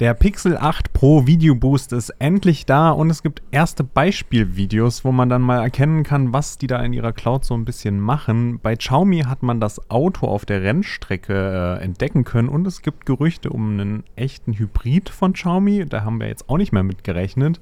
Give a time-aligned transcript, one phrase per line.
[0.00, 5.12] Der Pixel 8 Pro Video Boost ist endlich da und es gibt erste Beispielvideos, wo
[5.12, 8.60] man dann mal erkennen kann, was die da in ihrer Cloud so ein bisschen machen.
[8.62, 13.04] Bei Xiaomi hat man das Auto auf der Rennstrecke äh, entdecken können und es gibt
[13.04, 15.84] Gerüchte um einen echten Hybrid von Xiaomi.
[15.84, 17.60] Da haben wir jetzt auch nicht mehr mit gerechnet.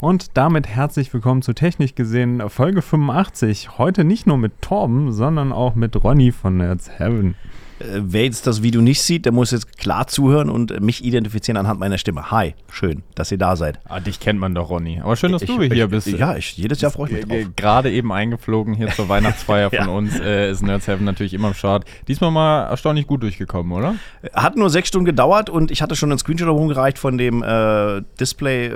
[0.00, 3.78] Und damit herzlich willkommen zu Technik gesehen Folge 85.
[3.78, 7.34] Heute nicht nur mit Torben, sondern auch mit Ronny von Nerds Heaven.
[7.80, 11.56] Äh, wer jetzt das Video nicht sieht, der muss jetzt klar zuhören und mich identifizieren
[11.56, 12.30] anhand meiner Stimme.
[12.30, 13.80] Hi, schön, dass ihr da seid.
[13.88, 15.00] Ah, dich kennt man doch, Ronny.
[15.02, 16.06] Aber schön, dass ich, du hier ich, bist.
[16.06, 17.52] Ja, ich, jedes Jahr freue ich mich drauf.
[17.56, 19.84] Gerade eben eingeflogen hier zur Weihnachtsfeier ja.
[19.84, 21.84] von uns äh, ist Nerds Heaven natürlich immer am Start.
[22.06, 23.94] Diesmal mal erstaunlich gut durchgekommen, oder?
[24.34, 28.02] Hat nur sechs Stunden gedauert und ich hatte schon einen Screenshot rumgereicht von dem äh,
[28.18, 28.66] Display.
[28.66, 28.72] Äh,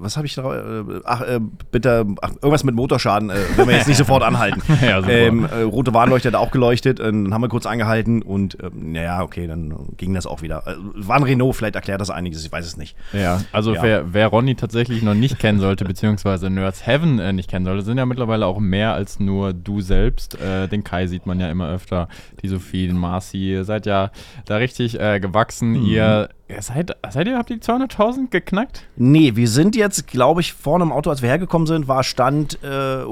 [0.00, 0.54] was habe ich da?
[0.54, 4.62] Äh, ach, äh, bitte, ach, irgendwas mit Motorschaden, äh, wenn wir jetzt nicht sofort anhalten.
[4.82, 4.98] ja.
[5.08, 9.46] Ähm, rote Warnleuchte hat auch geleuchtet, dann haben wir kurz angehalten und ähm, ja, okay,
[9.46, 10.62] dann ging das auch wieder.
[10.94, 12.96] War ein Renault, vielleicht erklärt das einiges, ich weiß es nicht.
[13.12, 13.82] Ja, also Ja.
[13.82, 17.84] Wer, wer Ronny tatsächlich noch nicht kennen sollte, beziehungsweise Nerds Heaven äh, nicht kennen sollte,
[17.84, 20.40] sind ja mittlerweile auch mehr als nur du selbst.
[20.40, 22.08] Äh, den Kai sieht man ja immer öfter,
[22.42, 23.52] die Sophie, den Marci.
[23.52, 24.10] Ihr seid ja
[24.44, 25.86] da richtig äh, gewachsen.
[25.86, 28.86] Ihr, ihr seid, seid ihr, habt ihr die 200.000 geknackt?
[28.96, 32.58] Nee, wir sind jetzt, glaube ich, vorne im Auto, als wir hergekommen sind, war Stand
[32.62, 33.02] äh,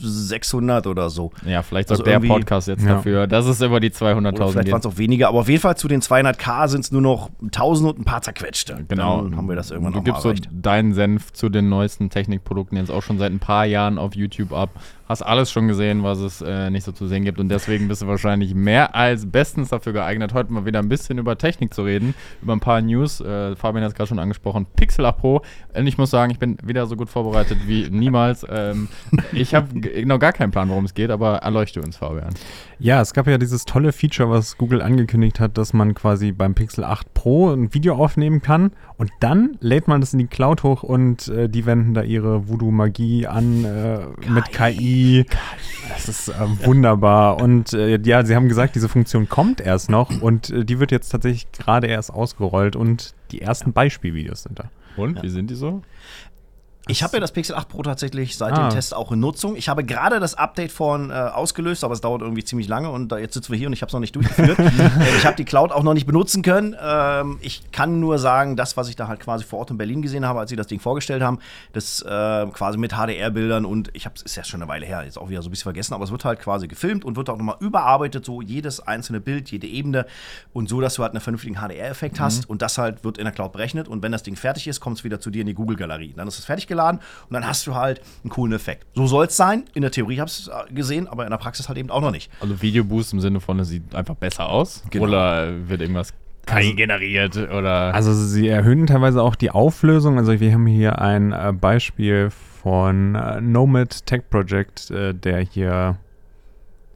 [0.00, 1.30] 198.600 oder so.
[1.44, 2.94] Ja, vielleicht Also der Podcast jetzt Ja.
[2.94, 5.60] dafür, dass es über die Oder 200.000 vielleicht waren es auch weniger, aber auf jeden
[5.60, 8.84] Fall zu den 200k sind es nur noch 1000 und ein paar zerquetschte.
[8.88, 9.22] Genau.
[9.22, 12.90] Dann haben wir das irgendwann Du gibst so deinen Senf zu den neuesten Technikprodukten jetzt
[12.90, 14.70] auch schon seit ein paar Jahren auf YouTube ab.
[15.10, 18.00] Hast alles schon gesehen, was es äh, nicht so zu sehen gibt und deswegen bist
[18.00, 21.82] du wahrscheinlich mehr als bestens dafür geeignet, heute mal wieder ein bisschen über Technik zu
[21.82, 23.20] reden, über ein paar News.
[23.20, 25.42] Äh, Fabian hat es gerade schon angesprochen, Pixel 8 Pro.
[25.74, 28.46] Und ich muss sagen, ich bin wieder so gut vorbereitet wie niemals.
[28.48, 28.86] Ähm,
[29.32, 29.66] ich habe
[30.06, 32.32] noch gar keinen Plan, worum es geht, aber erleuchte uns, Fabian.
[32.78, 36.54] Ja, es gab ja dieses tolle Feature, was Google angekündigt hat, dass man quasi beim
[36.54, 40.62] Pixel 8 Pro ein Video aufnehmen kann und dann lädt man das in die Cloud
[40.62, 43.98] hoch und äh, die wenden da ihre Voodoo-Magie an äh,
[44.30, 44.99] mit KI.
[45.88, 47.40] Das ist äh, wunderbar.
[47.40, 50.92] Und äh, ja, sie haben gesagt, diese Funktion kommt erst noch und äh, die wird
[50.92, 54.70] jetzt tatsächlich gerade erst ausgerollt und die ersten Beispielvideos sind da.
[54.96, 55.82] Und, wie sind die so?
[56.90, 58.68] Ich habe ja das Pixel 8 Pro tatsächlich seit Ah.
[58.68, 59.56] dem Test auch in Nutzung.
[59.56, 63.08] Ich habe gerade das Update von äh, ausgelöst, aber es dauert irgendwie ziemlich lange und
[63.12, 64.58] da, jetzt sitzen wir hier und ich habe es noch nicht durchgeführt.
[64.58, 66.74] äh, ich habe die Cloud auch noch nicht benutzen können.
[66.80, 70.02] Ähm, ich kann nur sagen, das, was ich da halt quasi vor Ort in Berlin
[70.02, 71.38] gesehen habe, als sie das Ding vorgestellt haben,
[71.72, 75.04] das äh, quasi mit HDR-Bildern und ich habe es ist ja schon eine Weile her,
[75.04, 77.30] jetzt auch wieder so ein bisschen vergessen, aber es wird halt quasi gefilmt und wird
[77.30, 80.06] auch nochmal überarbeitet, so jedes einzelne Bild, jede Ebene
[80.52, 83.32] und so, dass du halt einen vernünftigen HDR-Effekt hast und das halt wird in der
[83.32, 85.54] Cloud berechnet und wenn das Ding fertig ist, kommt es wieder zu dir in die
[85.54, 86.14] Google-Galerie.
[86.16, 88.86] Dann ist es fertig geladen und dann hast du halt einen coolen Effekt.
[88.94, 89.64] So soll es sein.
[89.74, 92.10] In der Theorie habe ich es gesehen, aber in der Praxis halt eben auch noch
[92.10, 92.30] nicht.
[92.40, 94.82] Also Videoboost im Sinne von, es sieht einfach besser aus?
[94.90, 95.04] Genau.
[95.04, 96.12] Oder wird irgendwas
[96.46, 97.36] KI generiert?
[97.36, 100.18] Oder Also sie erhöhen teilweise auch die Auflösung.
[100.18, 105.96] Also wir haben hier ein äh, Beispiel von äh, Nomad Tech Project, äh, der hier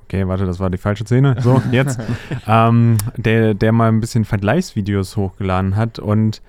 [0.04, 1.36] Okay, warte, das war die falsche Szene.
[1.40, 1.98] So, jetzt.
[2.46, 6.42] ähm, der, der mal ein bisschen Vergleichsvideos hochgeladen hat und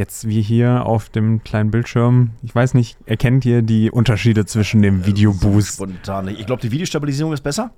[0.00, 4.82] jetzt wie hier auf dem kleinen Bildschirm, ich weiß nicht, erkennt ihr die Unterschiede zwischen
[4.82, 5.74] dem Videoboost?
[5.74, 6.28] Spontan.
[6.28, 7.70] Ich glaube, die Videostabilisierung ist besser.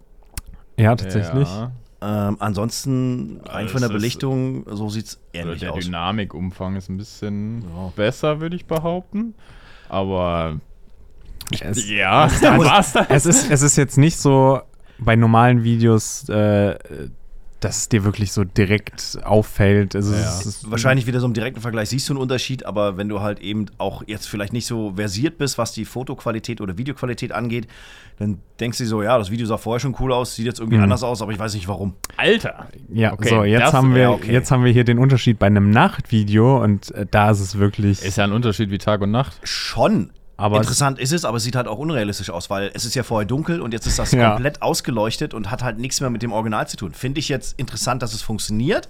[0.78, 1.48] Ja, tatsächlich.
[1.48, 1.72] Ja.
[2.00, 5.84] Ähm, ansonsten, rein Also von der Belichtung, so sieht es ähnlich der aus.
[5.84, 7.92] Dynamikumfang ist ein bisschen Ja.
[7.94, 9.34] besser, würde ich behaupten.
[9.88, 10.58] Aber
[11.60, 12.26] Es, ja,
[12.78, 14.60] es, es, ist, es ist jetzt nicht so
[14.98, 16.76] bei normalen Videos, äh,
[17.64, 19.94] dass es dir wirklich so direkt auffällt.
[19.96, 20.20] Also Ja.
[20.20, 23.20] es ist, Wahrscheinlich wieder so im direkten Vergleich siehst du einen Unterschied, aber wenn du
[23.20, 27.68] halt eben auch jetzt vielleicht nicht so versiert bist, was die Fotoqualität oder Videoqualität angeht,
[28.18, 30.60] dann denkst du dir so, ja, das Video sah vorher schon cool aus, sieht jetzt
[30.60, 30.84] irgendwie Mhm.
[30.84, 31.94] anders aus, aber ich weiß nicht warum.
[32.16, 32.68] Alter.
[32.92, 34.32] Ja, Okay, so, jetzt das- haben, wir, ja, okay.
[34.32, 38.02] jetzt haben wir hier den Unterschied bei einem Nachtvideo und äh, da ist es wirklich.
[38.04, 39.38] Ist ja ein Unterschied wie Tag und Nacht.
[39.44, 40.10] Schon.
[40.36, 43.02] Aber- Interessant ist es, aber es sieht halt auch unrealistisch aus, weil es ist ja
[43.02, 44.30] vorher dunkel und jetzt ist das Ja.
[44.32, 46.94] komplett ausgeleuchtet und hat halt nichts mehr mit dem Original zu tun.
[46.94, 48.88] Finde ich jetzt interessant, dass es funktioniert.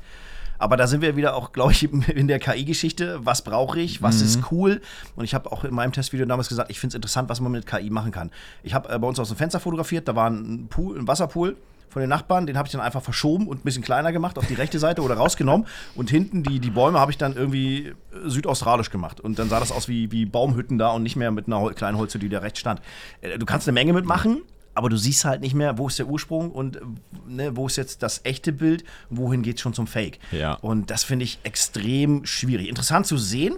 [0.58, 3.18] Aber da sind wir wieder auch, glaube ich, in der KI-Geschichte.
[3.24, 4.00] Was brauche ich?
[4.00, 4.24] Was Mhm.
[4.24, 4.80] ist cool?
[5.16, 7.50] Und ich habe auch in meinem Testvideo damals gesagt, ich finde es interessant, was man
[7.50, 8.30] mit KI machen kann.
[8.62, 11.56] Ich habe äh, bei uns aus dem Fenster fotografiert, da war ein, Pool, ein Wasserpool
[11.92, 14.46] von den Nachbarn, den habe ich dann einfach verschoben und ein bisschen kleiner gemacht auf
[14.46, 15.66] die rechte Seite oder rausgenommen.
[15.94, 17.94] Und hinten die, die Bäume habe ich dann irgendwie äh,
[18.24, 19.20] südaustralisch gemacht.
[19.20, 21.98] Und dann sah das aus wie, wie Baumhütten da und nicht mehr mit einer kleinen
[21.98, 22.80] Holze, die da rechts stand.
[23.20, 24.42] Äh, Du kannst eine Menge mitmachen.
[24.74, 26.80] Aber du siehst halt nicht mehr, wo ist der Ursprung und
[27.28, 30.18] ne, wo ist jetzt das echte Bild, wohin geht es schon zum Fake.
[30.30, 30.54] Ja.
[30.54, 32.70] Und das finde ich extrem schwierig.
[32.70, 33.56] Interessant zu sehen,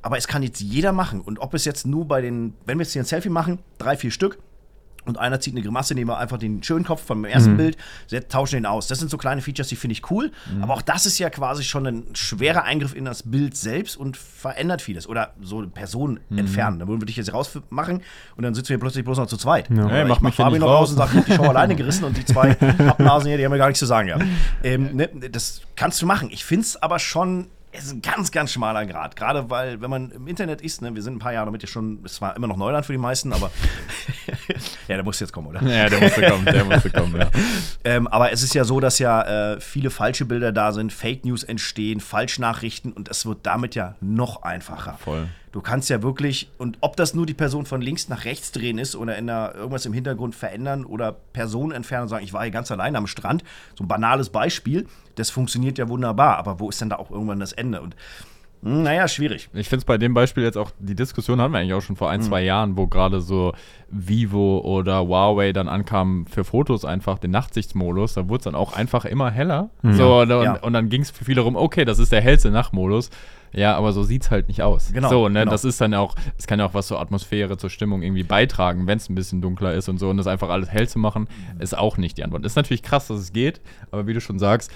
[0.00, 1.20] aber es kann jetzt jeder machen.
[1.20, 3.98] Und ob es jetzt nur bei den, wenn wir jetzt hier ein Selfie machen, drei,
[3.98, 4.38] vier Stück,
[5.06, 7.56] und einer zieht eine Grimasse, nehmen wir einfach den schönen Kopf vom ersten Mhm.
[7.56, 7.76] Bild,
[8.28, 8.86] tauschen den aus.
[8.88, 10.30] Das sind so kleine Features, die finde ich cool.
[10.54, 10.62] Mhm.
[10.62, 14.16] Aber auch das ist ja quasi schon ein schwerer Eingriff in das Bild selbst und
[14.16, 15.08] verändert vieles.
[15.08, 16.38] Oder so eine Person Mhm.
[16.38, 16.78] entfernen.
[16.78, 18.02] Da würden wir dich jetzt rausmachen
[18.36, 19.68] und dann sitzen wir plötzlich bloß noch zu zweit.
[19.70, 19.88] Ja.
[19.88, 21.76] Hey, ich mach mich Fabi nicht noch raus und sag, ich hab die Show alleine
[21.76, 24.08] gerissen und die zwei Pappnasen hier, die haben mir gar nichts zu sagen.
[24.08, 24.18] Ja.
[24.62, 26.28] Ähm, ne, das kannst du machen.
[26.30, 27.48] Ich finde es aber schon.
[27.76, 29.16] Es ist ein ganz, ganz schmaler Grad.
[29.16, 31.68] Gerade weil, wenn man im Internet ist, ne, wir sind ein paar Jahre damit ja
[31.68, 33.50] schon, es war immer noch Neuland für die meisten, aber
[34.88, 35.62] ja, der muss jetzt kommen, oder?
[35.62, 37.30] Ja, der musste kommen, der musste kommen, ja.
[37.86, 41.26] Ähm, aber es ist ja so, dass ja äh, viele falsche Bilder da sind, Fake
[41.26, 44.96] News entstehen, Falschnachrichten und es wird damit ja noch einfacher.
[45.04, 45.28] Voll.
[45.54, 48.76] Du kannst ja wirklich, und ob das nur die Person von links nach rechts drehen
[48.76, 52.42] ist oder in der, irgendwas im Hintergrund verändern oder Personen entfernen und sagen, ich war
[52.42, 53.44] hier ganz allein am Strand,
[53.78, 57.38] so ein banales Beispiel, das funktioniert ja wunderbar, aber wo ist denn da auch irgendwann
[57.38, 57.80] das Ende?
[57.82, 57.94] Und
[58.64, 59.48] hm, naja, schwierig.
[59.52, 61.94] Ich finde es bei dem Beispiel jetzt auch, die Diskussion hatten wir eigentlich auch schon
[61.94, 62.24] vor ein, Mhm.
[62.24, 63.52] zwei Jahren, wo gerade so
[63.90, 68.14] Vivo oder Huawei dann ankam für Fotos einfach den Nachtsichtsmodus.
[68.14, 69.70] Da wurde es dann auch einfach immer heller.
[69.84, 70.54] So, und, Ja.
[70.62, 73.10] und dann ging es für viele rum, okay, das ist der hellste Nachtmodus.
[73.54, 74.92] Ja, aber so sieht es halt nicht aus.
[74.92, 75.50] Genau, So, ne, genau.
[75.50, 78.86] das ist dann auch, es kann ja auch was zur Atmosphäre, zur Stimmung irgendwie beitragen,
[78.86, 80.10] wenn es ein bisschen dunkler ist und so.
[80.10, 81.28] Und das einfach alles hell zu machen,
[81.58, 82.44] ist auch nicht die Antwort.
[82.44, 83.60] Ist natürlich krass, dass es geht,
[83.90, 84.70] aber wie du schon sagst,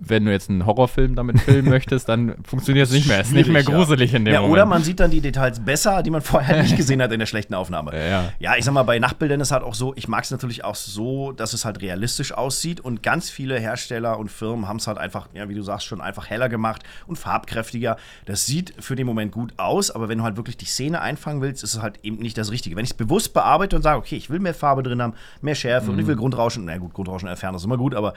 [0.00, 3.20] wenn du jetzt einen Horrorfilm damit filmen möchtest, dann funktioniert es nicht mehr.
[3.20, 3.76] Ist nicht mehr Schwierig, ja.
[3.76, 4.54] gruselig in dem Ja, Moment.
[4.54, 7.26] oder man sieht dann die Details besser, die man vorher nicht gesehen hat in der
[7.26, 7.92] schlechten Aufnahme.
[7.96, 8.32] Ja.
[8.38, 10.74] Ja, ich sag mal, bei Nachtbildern ist halt auch so, ich mag es natürlich auch
[10.74, 14.96] so, dass es halt realistisch aussieht und ganz viele Hersteller und Firmen haben es halt
[14.98, 17.96] einfach, ja, wie du sagst, schon einfach heller gemacht und farbkräftiger.
[18.24, 21.42] Das sieht für den Moment gut aus, aber wenn du halt wirklich die Szene einfangen
[21.42, 22.74] willst, ist es halt eben nicht das Richtige.
[22.76, 25.54] Wenn ich es bewusst bearbeite und sage, okay, ich will mehr Farbe drin haben, mehr
[25.54, 28.14] Schärfe und ich will Grundrauschen, na gut, Grundrauschen entfernen ist immer gut, aber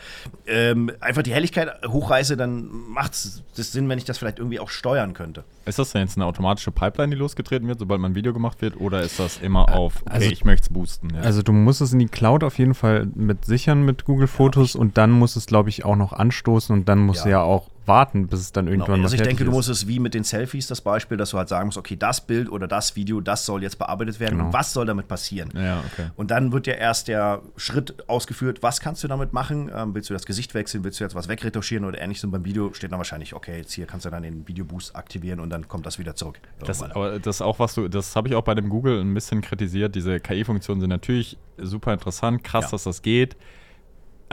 [0.47, 4.69] ähm, einfach die Helligkeit hochreiße, dann macht es Sinn, wenn ich das vielleicht irgendwie auch
[4.69, 5.43] steuern könnte.
[5.65, 8.79] Ist das denn jetzt eine automatische Pipeline, die losgetreten wird, sobald mein Video gemacht wird,
[8.79, 11.09] oder ist das immer auf, okay, also- ich möchte es boosten?
[11.15, 11.21] Ja.
[11.21, 14.75] Also du musst es in die Cloud auf jeden Fall mit sichern mit Google Fotos
[14.75, 17.23] und dann muss es, glaube ich, auch noch anstoßen und dann musst Ja.
[17.25, 18.73] du ja auch warten, bis es dann Genau.
[18.85, 19.55] irgendwann mal Also ich denke, du ist.
[19.55, 22.21] musst es wie mit den Selfies, das Beispiel, dass du halt sagen musst, okay, das
[22.21, 24.47] Bild oder das Video, das soll jetzt bearbeitet werden Genau.
[24.47, 25.49] und was soll damit passieren?
[25.55, 26.07] ja, okay.
[26.15, 29.69] Und dann wird ja erst der Schritt ausgeführt, was kannst du damit machen?
[29.75, 30.83] Ähm, willst du das Gesicht wechseln?
[30.83, 32.23] Willst du jetzt was wegretuschieren oder ähnliches?
[32.23, 35.39] Und beim Video steht dann wahrscheinlich, okay, jetzt hier kannst du dann den Videoboost aktivieren
[35.39, 36.39] und dann kommt das wieder zurück.
[36.65, 39.41] Das, aber das auch, was du, das habe ich auch bei dem Google ein bisschen
[39.41, 39.95] kritisiert.
[39.95, 42.71] Diese KI-Funktionen sind natürlich super interessant, krass, Ja.
[42.71, 43.35] dass das geht.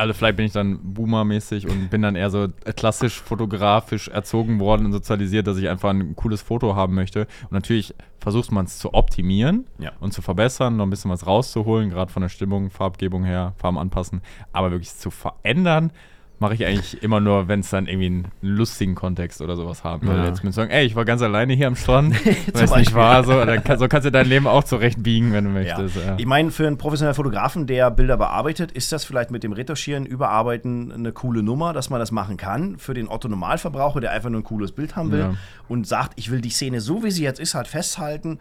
[0.01, 4.87] Also vielleicht bin ich dann Boomer-mäßig und bin dann eher so klassisch fotografisch erzogen worden
[4.87, 7.27] und sozialisiert, dass ich einfach ein cooles Foto haben möchte.
[7.45, 9.93] Und natürlich versucht man es zu optimieren Ja.
[10.01, 13.77] und zu verbessern, noch ein bisschen was rauszuholen, gerade von der Stimmung, Farbgebung her, Farben
[13.79, 14.23] anpassen.
[14.53, 15.93] Aber wirklich zu verändern,
[16.41, 20.09] mache ich eigentlich immer nur, wenn es dann irgendwie einen lustigen Kontext oder sowas haben
[20.09, 20.17] will.
[20.17, 20.25] Ja.
[20.27, 22.17] Jetzt mit sagen, ey, ich war ganz alleine hier am Strand,
[22.53, 23.33] Zum weiß nicht wahr, so,
[23.63, 25.77] kann, so kannst du dein Leben auch zurechtbiegen, wenn du Ja.
[25.79, 25.97] möchtest.
[26.05, 26.17] Ja.
[26.19, 30.07] Ich meine, für einen professionellen Fotografen, der Bilder bearbeitet, ist das vielleicht mit dem Retuschieren,
[30.07, 32.79] Überarbeiten eine coole Nummer, dass man das machen kann.
[32.79, 35.35] Für den Otto-Normalverbraucher, der einfach nur ein cooles Bild haben will Ja.
[35.69, 38.39] und sagt, ich will die Szene so, wie sie jetzt ist, halt festhalten,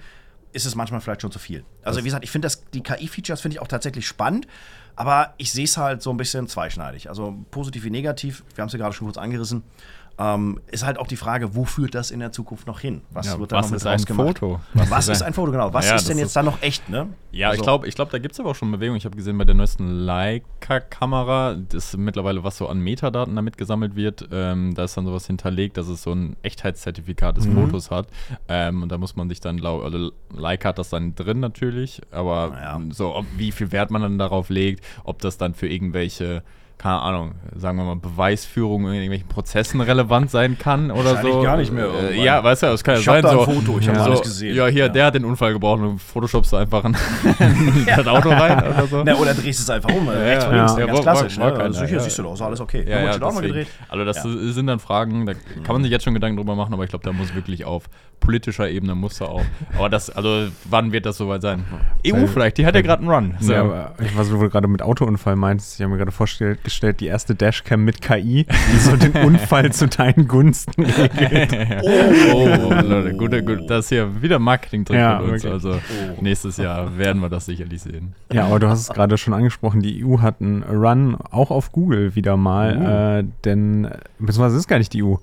[0.52, 1.64] ist es manchmal vielleicht schon zu viel.
[1.84, 4.48] Also wie gesagt, ich finde das, die KI-Features finde ich auch tatsächlich spannend,
[5.00, 7.08] aber ich sehe es halt so ein bisschen zweischneidig.
[7.08, 9.64] Also positiv wie negativ, wir haben es ja gerade schon kurz angerissen.
[10.22, 13.02] Ähm, ist halt auch die Frage, wo führt das in der Zukunft noch hin?
[13.12, 14.40] Was Ja, wird da was noch mit ist ein rausgemacht?
[14.40, 14.60] Foto?
[14.74, 15.74] Was, ist ein Foto, genau?
[15.74, 17.08] Was Ja, ist denn jetzt ist- da noch echt, ne?
[17.32, 18.98] Ja, ich Also- glaube, ich glaub, da gibt es aber auch schon Bewegung.
[18.98, 19.88] Ich habe gesehen, bei der neuesten
[20.60, 25.06] Leica-Kamera, das ist mittlerweile, was so an Metadaten damit gesammelt wird, ähm, da ist dann
[25.06, 28.08] sowas hinterlegt, dass es so ein Echtheitszertifikat des Fotos hat.
[28.48, 32.52] Ähm, und da muss man sich dann, also Leica hat das dann drin natürlich, aber
[32.62, 32.82] Ja.
[32.92, 36.44] so, ob, wie viel Wert man dann darauf legt, ob das dann für irgendwelche
[36.82, 41.42] keine Ahnung, sagen wir mal, Beweisführung in irgendwelchen Prozessen relevant sein kann oder so.
[41.42, 42.24] gar nicht mehr Äh, irgendwann.
[42.24, 43.22] ja, weißt du, das kann ja Ich sein.
[43.22, 44.56] da ein so, Foto, ich hab so, alles gesehen.
[44.56, 44.90] Ja, hier, Ja.
[44.90, 46.96] der hat den Unfall gebraucht und photoshopst einfach ein,
[47.86, 49.04] das Auto rein oder so.
[49.04, 50.52] Na, oder drehst es einfach um, äh, rechts ja.
[50.56, 51.38] links, Ja, ganz war- klassisch.
[51.38, 51.58] war- war ne?
[51.58, 52.00] keiner, also hier ja.
[52.04, 52.86] siehst du doch, alles okay.
[52.88, 53.68] Ja, ja, deswegen.
[53.90, 54.54] Also das Ja.
[54.54, 57.04] sind dann Fragen, da kann man sich jetzt schon Gedanken drüber machen, aber ich glaube,
[57.04, 57.84] da muss wirklich auf
[58.20, 59.44] politischer Ebene muss da auch.
[59.78, 61.64] Aber das, also wann wird das soweit sein?
[62.06, 63.36] EU vielleicht, die hat ja gerade einen Run.
[63.40, 63.54] So.
[63.54, 65.76] Ja, aber ich weiß, wo du gerade mit Autounfall meinst.
[65.76, 69.72] Ich habe mir gerade vorgestellt, gestellt, die erste Dashcam mit KI, die so den Unfall
[69.72, 71.50] zu deinen Gunsten regelt.
[72.34, 72.46] Oh,
[72.84, 75.44] Leute, gut, gut, das ist hier wieder Marketing-Trick Ja, von uns.
[75.44, 75.52] wirklich.
[75.52, 75.80] Also
[76.22, 78.14] nächstes Jahr werden wir das sicherlich sehen.
[78.32, 81.72] Ja, aber du hast es gerade schon angesprochen, die EU hat einen Run auch auf
[81.72, 83.88] Google wieder mal, äh, denn,
[84.20, 85.16] beziehungsweise es ist gar nicht die EU.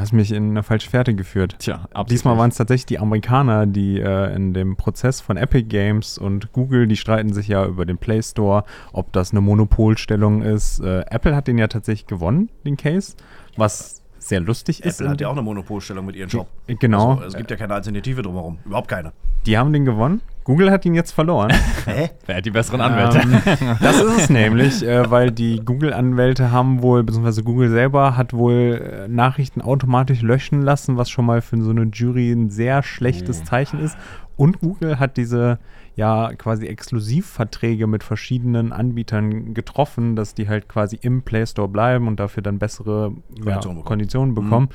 [0.00, 1.56] Du hast mich in eine falsche Fährte geführt.
[1.58, 6.16] Tja, Diesmal waren es tatsächlich die Amerikaner, die äh, in dem Prozess von Epic Games
[6.16, 8.64] und Google, die streiten sich ja über den Play Store,
[8.94, 10.80] ob das eine Monopolstellung ist.
[10.80, 13.14] Äh, Apple hat den ja tatsächlich gewonnen, den Case,
[13.58, 15.00] was sehr lustig ist.
[15.00, 16.46] Apple hat ja auch eine Monopolstellung mit ihrem Shop.
[16.66, 17.12] Genau.
[17.12, 18.58] Also, es gibt ja keine Alternative drumherum.
[18.64, 19.12] Überhaupt keine.
[19.46, 20.20] Die haben den gewonnen.
[20.44, 21.50] Google hat ihn jetzt verloren.
[21.86, 22.10] Hä?
[22.26, 23.20] Wer hat die besseren Anwälte?
[23.20, 28.32] Ähm, das ist es nämlich, äh, weil die Google-Anwälte haben wohl, beziehungsweise Google selber hat
[28.32, 32.82] wohl äh, Nachrichten automatisch löschen lassen, was schon mal für so eine Jury ein sehr
[32.82, 33.44] schlechtes Oh.
[33.44, 33.96] Zeichen ist.
[34.36, 35.58] Und Google hat diese
[36.00, 42.08] ja quasi Exklusivverträge mit verschiedenen Anbietern getroffen, dass die halt quasi im Play Store bleiben
[42.08, 43.84] und dafür dann bessere ja, Konditionen bekommen.
[43.84, 44.68] Konditionen bekommen.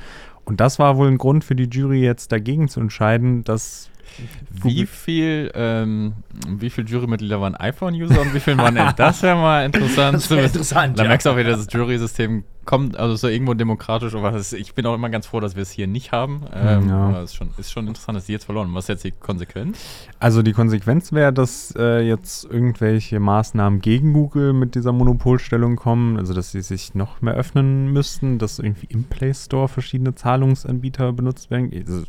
[0.44, 3.90] Und das war wohl ein Grund für die Jury jetzt dagegen zu entscheiden, dass
[4.62, 6.14] Wie viel, ähm,
[6.48, 8.96] wie viel Jurymitglieder waren iPhone-User und wie viel waren Android?
[8.96, 10.14] Das wäre mal interessant.
[10.14, 11.08] Das wär interessant, Da ja.
[11.08, 14.84] merkst du auch wieder, das Jury-System kommt, also so irgendwo demokratisch, aber ist, ich bin
[14.86, 16.42] auch immer ganz froh, dass wir es hier nicht haben.
[16.52, 17.08] Ähm, Ja.
[17.08, 18.66] aber es ist schon, ist schon interessant, dass die jetzt verloren.
[18.68, 18.74] haben.
[18.74, 19.78] Was ist jetzt die Konsequenz?
[20.18, 26.18] Also die Konsequenz wäre, dass äh, jetzt irgendwelche Maßnahmen gegen Google mit dieser Monopolstellung kommen,
[26.18, 31.12] also dass sie sich noch mehr öffnen müssten, dass irgendwie im Play Store verschiedene Zahlungsanbieter
[31.12, 31.70] benutzt werden.
[31.72, 32.04] Also,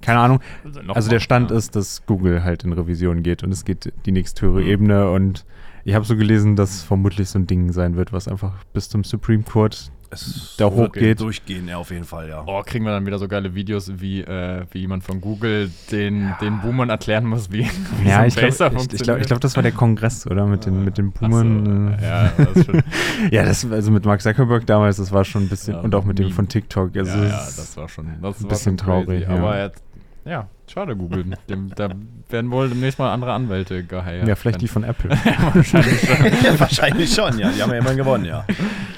[0.00, 0.40] keine Ahnung.
[0.64, 1.56] Also mal, der Stand ja.
[1.56, 4.66] ist, dass Google halt in Revision geht und es geht die nächsthöhere Mhm.
[4.68, 5.44] Ebene und
[5.86, 9.04] ich habe so gelesen, dass vermutlich so ein Ding sein wird, was einfach bis zum
[9.04, 11.20] Supreme Court Es da wird hochgeht.
[11.20, 12.42] Durchgehen, ja, auf jeden Fall, ja.
[12.46, 16.34] Oh, kriegen wir dann wieder so geile Videos, wie, äh, wie jemand von Google den,
[16.40, 17.66] den Boomern erklären muss, wie,
[18.02, 19.20] wie Ja, so ein ich glaube, Racer ich, ich, glaub, funktioniert.
[19.22, 20.46] ich glaub, das war der Kongress, oder?
[20.46, 21.98] Mit den, mit den Ach so, Boomern.
[21.98, 22.02] äh.
[22.02, 22.82] ja, das ist schon,
[23.30, 26.04] Ja, das also mit Mark Zuckerberg damals, das war schon ein bisschen Ja, und auch
[26.04, 26.96] mit dem von TikTok.
[26.96, 29.04] Also ja, ja, das war schon das ein war bisschen schon crazy.
[29.06, 29.28] traurig, ja.
[29.28, 29.82] Aber jetzt,
[30.24, 31.24] ja, schade Google.
[31.48, 31.88] Dem, da
[32.34, 34.28] werden wohl demnächst mal andere Anwälte geheiert.
[34.28, 35.10] ja, vielleicht die von Apple.
[35.54, 36.24] wahrscheinlich schon.
[36.44, 37.50] ja, wahrscheinlich schon, ja.
[37.50, 38.44] Die haben ja immerhin gewonnen, ja.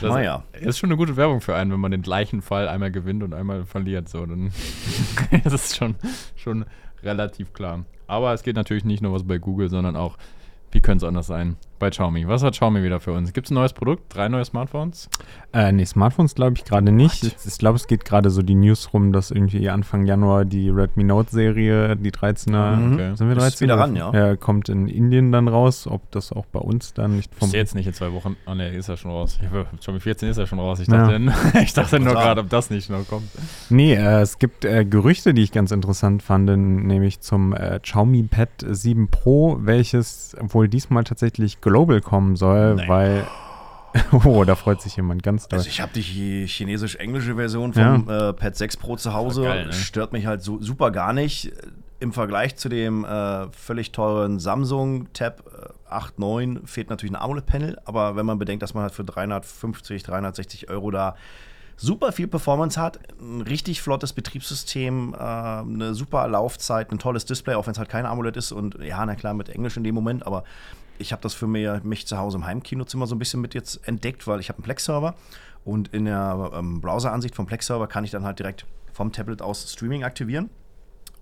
[0.01, 0.43] Das Naja.
[0.61, 3.33] ist schon eine gute Werbung für einen, wenn man den gleichen Fall einmal gewinnt und
[3.35, 4.09] einmal verliert.
[4.09, 4.51] So, dann
[5.45, 5.95] das ist schon,
[6.35, 6.65] schon
[7.03, 7.85] relativ klar.
[8.09, 10.17] Aber es geht natürlich nicht nur was bei Google, sondern auch,
[10.73, 12.27] wie könnte es anders sein, bei Xiaomi.
[12.29, 13.33] Was hat Xiaomi wieder für uns?
[13.33, 14.15] Gibt es ein neues Produkt?
[14.15, 15.09] Drei neue Smartphones?
[15.53, 17.23] äh, nee, Smartphones glaube ich gerade nicht.
[17.25, 20.69] Ich, ich glaube, es geht gerade so die News rum, dass irgendwie Anfang Januar die
[20.71, 22.93] Redmi Note-Serie, die 13er, Mhm.
[22.95, 23.17] Okay.
[23.17, 23.61] sind wir Ist 13?
[23.67, 23.83] wieder oder?
[23.85, 24.37] ran, ja.
[24.37, 25.87] kommt in Indien dann raus.
[25.87, 27.49] Ob das auch bei uns dann nicht vom.
[27.49, 28.37] Ist jetzt nicht in zwei Wochen.
[28.47, 29.39] Ah, ne, ist ja schon raus.
[29.81, 30.81] Xiaomi 14 ist ja schon raus.
[30.81, 31.07] Ich Ja.
[31.07, 33.29] dachte, ich dachte nur gerade, ob das nicht noch kommt.
[33.71, 38.23] Nee, äh, es gibt äh, Gerüchte, die ich ganz interessant fand, nämlich zum äh, Xiaomi
[38.25, 42.89] Pad 7 Pro, welches wohl diesmal tatsächlich global kommen soll, Nein.
[42.89, 43.27] weil.
[44.25, 45.59] oh, da freut sich jemand ganz doll.
[45.59, 49.43] Also ich habe die chi- chinesisch-englische Version vom äh, Pad 6 Pro zu Hause.
[49.43, 49.73] Geil, ne?
[49.73, 51.51] Stört mich halt so super gar nicht.
[51.99, 57.21] Im Vergleich zu dem äh, völlig teuren Samsung Tab äh, 8, 9 fehlt natürlich ein
[57.21, 57.79] AMOLED-Panel.
[57.87, 61.17] Aber wenn man bedenkt, dass man halt für 350, 360 Euro da
[61.79, 67.55] super viel Performance hat, ein richtig flottes Betriebssystem, äh, eine super Laufzeit, ein tolles Display,
[67.55, 69.95] auch wenn es halt kein AMOLED ist und ja, na klar, mit Englisch in dem
[69.95, 70.45] Moment, aber
[70.99, 73.87] ich habe das für mir, mich zu Hause im Heimkinozimmer so ein bisschen mit jetzt
[73.87, 75.15] entdeckt, weil ich habe einen Plex-Server
[75.65, 79.73] und in der ähm, Browser-Ansicht vom Plex-Server kann ich dann halt direkt vom Tablet aus
[79.73, 80.51] Streaming aktivieren.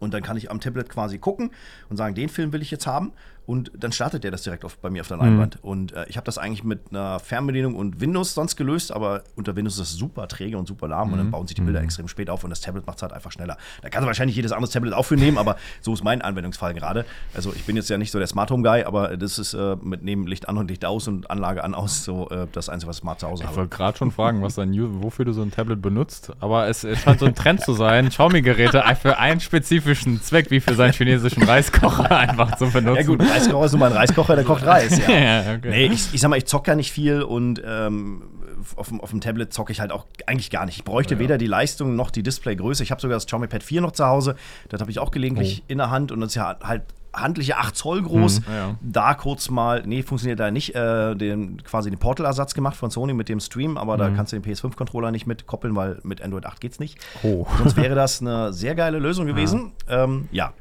[0.00, 1.50] Und dann kann ich am Tablet quasi gucken
[1.88, 3.12] und sagen, den Film will ich jetzt haben.
[3.46, 5.58] Und dann startet der das direkt auf, bei mir auf der Leinwand.
[5.62, 9.54] Und äh, ich habe das eigentlich mit einer Fernbedienung und Windows sonst gelöst, aber unter
[9.54, 12.08] Windows ist es super träge und super lahm und dann bauen sich die Bilder extrem
[12.08, 13.58] spät auf und das Tablet macht es halt einfach schneller.
[13.82, 17.04] Da kann wahrscheinlich jedes andere Tablet auch für nehmen, aber so ist mein Anwendungsfall gerade.
[17.34, 19.76] Also ich bin jetzt ja nicht so der Smart Home Guy, aber das ist äh,
[19.82, 22.88] mit neben Licht an und Licht aus und Anlage an aus so äh, das Einzige,
[22.88, 23.58] was ich smart zu Hause Ich habe.
[23.58, 27.00] wollte gerade schon fragen, was dein wofür du so ein Tablet benutzt, aber es, es
[27.00, 31.42] scheint so ein Trend zu sein, Xiaomi-Geräte für einen spezifischen Zweck, wie für seinen chinesischen
[31.42, 32.96] Reiskocher einfach zu benutzen.
[32.96, 35.10] Ja gut, Reiskocher ist nur mal ein Reiskocher, der kocht Reis, ja.
[35.14, 35.70] ja, okay.
[35.70, 38.22] Nee, ich, ich sag mal, ich zocke ja nicht viel und ähm,
[38.76, 40.76] auf, dem- auf dem Tablet zocke ich halt auch eigentlich gar nicht.
[40.78, 41.20] Ich bräuchte Ja.
[41.20, 42.82] weder die Leistung noch die Displaygröße.
[42.82, 44.36] Ich habe sogar das Xiaomi Pad 4 noch zu Hause.
[44.68, 46.82] Das habe ich auch gelegentlich in der Hand und das ist ja halt
[47.16, 48.40] handliche 8 Zoll groß.
[48.52, 48.74] Ja.
[48.82, 53.12] Da kurz mal, nee, funktioniert da nicht, äh, den, quasi den Portal-Ersatz gemacht von Sony
[53.14, 56.44] mit dem Stream, aber da kannst du den PS5-Controller nicht mit koppeln, weil mit Android
[56.44, 56.98] 8 geht's nicht.
[57.22, 57.46] Oh.
[57.58, 59.72] Sonst wäre das eine sehr geile Lösung gewesen.
[59.88, 60.54] Ähm, ja,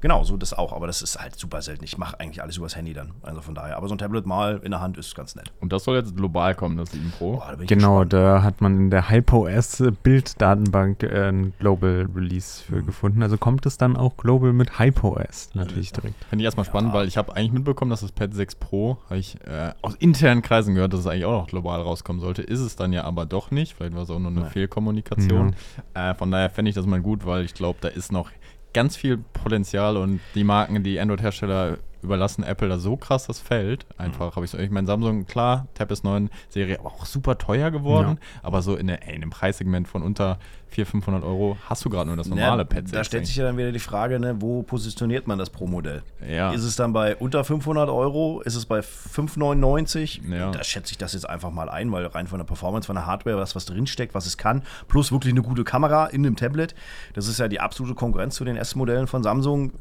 [0.00, 0.72] genau, so das auch.
[0.72, 1.84] Aber das ist halt super selten.
[1.84, 3.12] Ich mache eigentlich alles übers Handy dann.
[3.22, 3.76] Also von daher.
[3.76, 5.52] Aber so ein Tablet mal in der Hand ist ganz nett.
[5.60, 7.32] Und das soll jetzt global kommen, das 7 Pro.
[7.36, 8.12] Boah, da bin ich Genau, gespannt.
[8.12, 13.22] da hat man in der HyperOS Bilddatenbank äh, ein Global Release für gefunden.
[13.22, 16.24] Also kommt es dann auch global mit HyperOS natürlich direkt.
[16.24, 19.18] Finde ich erstmal spannend, weil ich habe eigentlich mitbekommen, dass das Pad 6 Pro, habe
[19.18, 22.42] ich äh, aus internen Kreisen gehört, dass es eigentlich auch noch global rauskommen sollte.
[22.42, 23.74] Ist es dann ja aber doch nicht.
[23.74, 24.50] Vielleicht war es auch nur eine Nein.
[24.50, 25.54] Fehlkommunikation.
[25.94, 28.30] Äh, von daher fände ich das mal gut, weil ich glaube, da ist noch
[28.72, 33.86] ganz viel Potenzial und die Marken, die Android-Hersteller überlassen Apple da so krass das Feld.
[33.98, 37.70] Einfach habe ich so, ich meine, Samsung, klar, Tab S9 Serie, aber auch super teuer
[37.70, 38.18] geworden.
[38.42, 40.38] Aber so in, der, ey, in einem Preissegment von unter
[40.70, 42.90] 400, 500 Euro hast du gerade nur das normale Ja, Pad 6.
[42.92, 46.02] Da stellt sich ja dann wieder die Frage, ne, wo positioniert man das Pro-Modell?
[46.28, 46.52] Ja.
[46.52, 48.40] Ist es dann bei unter 500 Euro?
[48.42, 50.22] Ist es bei 599?
[50.28, 50.50] Ja.
[50.50, 53.06] Da schätze ich das jetzt einfach mal ein, weil rein von der Performance, von der
[53.06, 56.74] Hardware, was, was drinsteckt, was es kann, plus wirklich eine gute Kamera in dem Tablet.
[57.14, 59.72] Das ist ja die absolute Konkurrenz zu den S-Modellen von Samsung.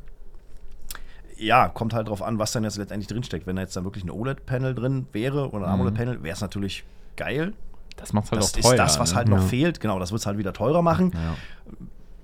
[1.40, 3.48] Ja, kommt halt drauf an, was dann jetzt letztendlich drinsteckt.
[3.48, 5.82] Wenn da jetzt dann wirklich ein OLED-Panel drin wäre oder ein Mhm.
[5.82, 6.84] AMOLED-Panel, wäre es natürlich
[7.16, 7.54] geil.
[7.98, 8.74] Das macht halt Das auch teuer.
[8.74, 9.16] ist das, was ne?
[9.18, 9.44] halt noch Ja.
[9.48, 9.80] fehlt.
[9.80, 11.12] Genau, das wird es halt wieder teurer machen.
[11.14, 11.36] Ja.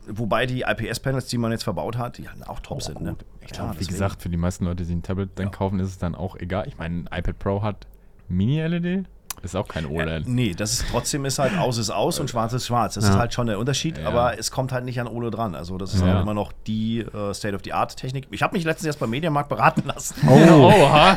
[0.08, 3.02] Wobei die IPS-Panels, die man jetzt verbaut hat, die halt auch top sind.
[3.02, 3.16] Ne?
[3.56, 6.14] Ja, wie gesagt, für die meisten Leute, die ein Tablet dann kaufen, ist es dann
[6.14, 6.68] auch egal.
[6.68, 7.88] Ich meine, ein iPad Pro hat
[8.30, 9.06] Mini-LED,
[9.46, 10.28] ist auch kein OLED.
[10.28, 12.96] nee, das ist trotzdem ist halt aus ist aus und schwarz ist schwarz.
[12.96, 13.12] Das Ja.
[13.12, 14.08] ist halt schon der Unterschied, Ja.
[14.08, 15.56] aber es kommt halt nicht an OLED dran.
[15.56, 16.08] Also das ist Ja.
[16.08, 18.28] halt immer noch die äh, State-of-the-Art-Technik.
[18.32, 20.16] Ich habe mich letztens erst beim Mediamarkt beraten lassen.
[20.28, 20.32] Oh,
[20.84, 21.16] oha.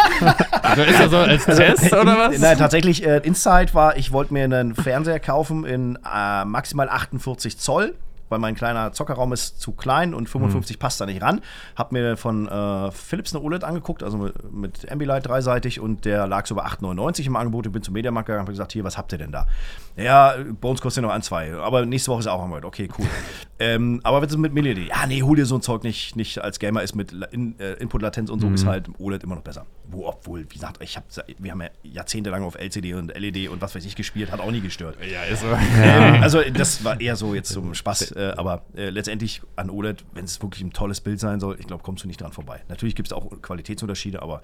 [0.62, 2.38] Also ist das so als Test oder was?
[2.38, 7.58] Nein, tatsächlich, äh, Insight war, ich wollte mir einen Fernseher kaufen in äh, maximal 48
[7.58, 7.94] Zoll,
[8.28, 11.40] weil mein kleiner Zockerraum ist zu klein und 55 passt da nicht ran.
[11.76, 16.26] Hab mir von äh, Philips eine OLED angeguckt, also mit, mit Ambilight dreiseitig und der
[16.26, 17.66] lag so bei 8,99 im Angebot.
[17.66, 19.46] Ich bin zum Mediamarkt gegangen und hab gesagt, hier, was habt ihr denn da?
[19.96, 22.88] Ja, bei uns kostet ja noch ein, zwei, aber nächste Woche ist auch am Okay,
[22.98, 23.06] cool.
[23.58, 24.88] ähm, aber was ist mit Mini-LED?
[24.88, 27.74] Ja, nee, hol dir so ein Zeug nicht, nicht als Gamer ist mit in, äh,
[27.74, 29.66] Input-Latenz und so ist halt OLED immer noch besser.
[29.90, 31.04] Wo, obwohl, wie gesagt, ich hab,
[31.38, 34.50] wir haben ja jahrzehntelang auf LCD und LED und was weiß ich gespielt, hat auch
[34.50, 34.96] nie gestört.
[35.00, 35.46] Ja, ist so.
[35.48, 40.04] Ähm, also das war eher so jetzt zum Spaß, äh, aber äh, letztendlich an OLED,
[40.12, 42.60] wenn es wirklich ein tolles Bild sein soll, ich glaube, kommst du nicht dran vorbei.
[42.68, 44.42] Natürlich gibt es auch Qualitätsunterschiede, aber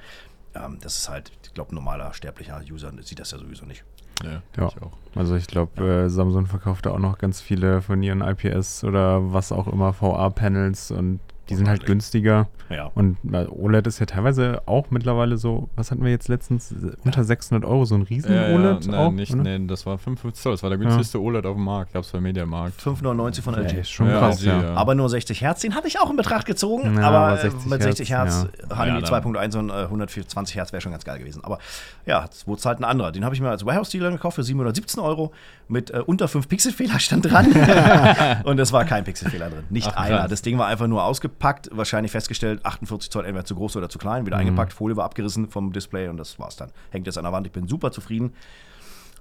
[0.54, 3.84] ähm, das ist halt, ich glaube, ein normaler sterblicher User sieht das ja sowieso nicht.
[4.22, 4.68] Ja, Ja.
[4.68, 4.92] ich auch.
[5.16, 9.32] Also ich glaube, äh, Samsung verkauft da auch noch ganz viele von ihren IPS oder
[9.32, 12.48] was auch immer VA-Panels und die sind halt günstiger.
[12.70, 12.90] Ja.
[12.94, 16.74] Und OLED ist ja teilweise auch mittlerweile so, was hatten wir jetzt letztens?
[17.04, 19.98] Unter 600 Euro, so ein riesen Ja, ja, OLED nein, auch, nicht, nee, das war
[19.98, 20.52] 55 Zoll.
[20.52, 21.92] Das war der günstigste OLED auf dem Markt.
[21.92, 22.80] Gab es bei Mediamarkt.
[22.80, 23.72] 5,99 von LG.
[23.72, 24.62] Ja, ist schon Ja, krass, LG, ja.
[24.62, 24.74] ja.
[24.74, 26.96] Aber nur 60 Hertz, den hatte ich auch in Betracht gezogen.
[26.96, 29.72] Ja, aber aber äh, 60 mit 60 Hertz, Hertz, HDMI Ja, dann- 2.1 und äh,
[29.84, 31.44] 120 Hertz wäre schon ganz geil gewesen.
[31.44, 31.58] Aber
[32.06, 33.12] ja, wurde es halt ein anderer.
[33.12, 35.32] Den habe ich mir als Warehouse-Dealer gekauft für 717 Euro
[35.68, 37.46] mit äh, unter 5 Pixelfehler stand dran.
[38.44, 39.64] und es war kein Pixelfehler drin.
[39.70, 40.28] Nicht Ach, einer.
[40.28, 41.33] Das Ding war einfach nur ausgepackt,
[41.72, 45.48] wahrscheinlich festgestellt, 48 Zoll entweder zu groß oder zu klein, wieder eingepackt, Folie war abgerissen
[45.50, 46.70] vom Display und das war's dann.
[46.90, 48.32] Hängt jetzt an der Wand, ich bin super zufrieden.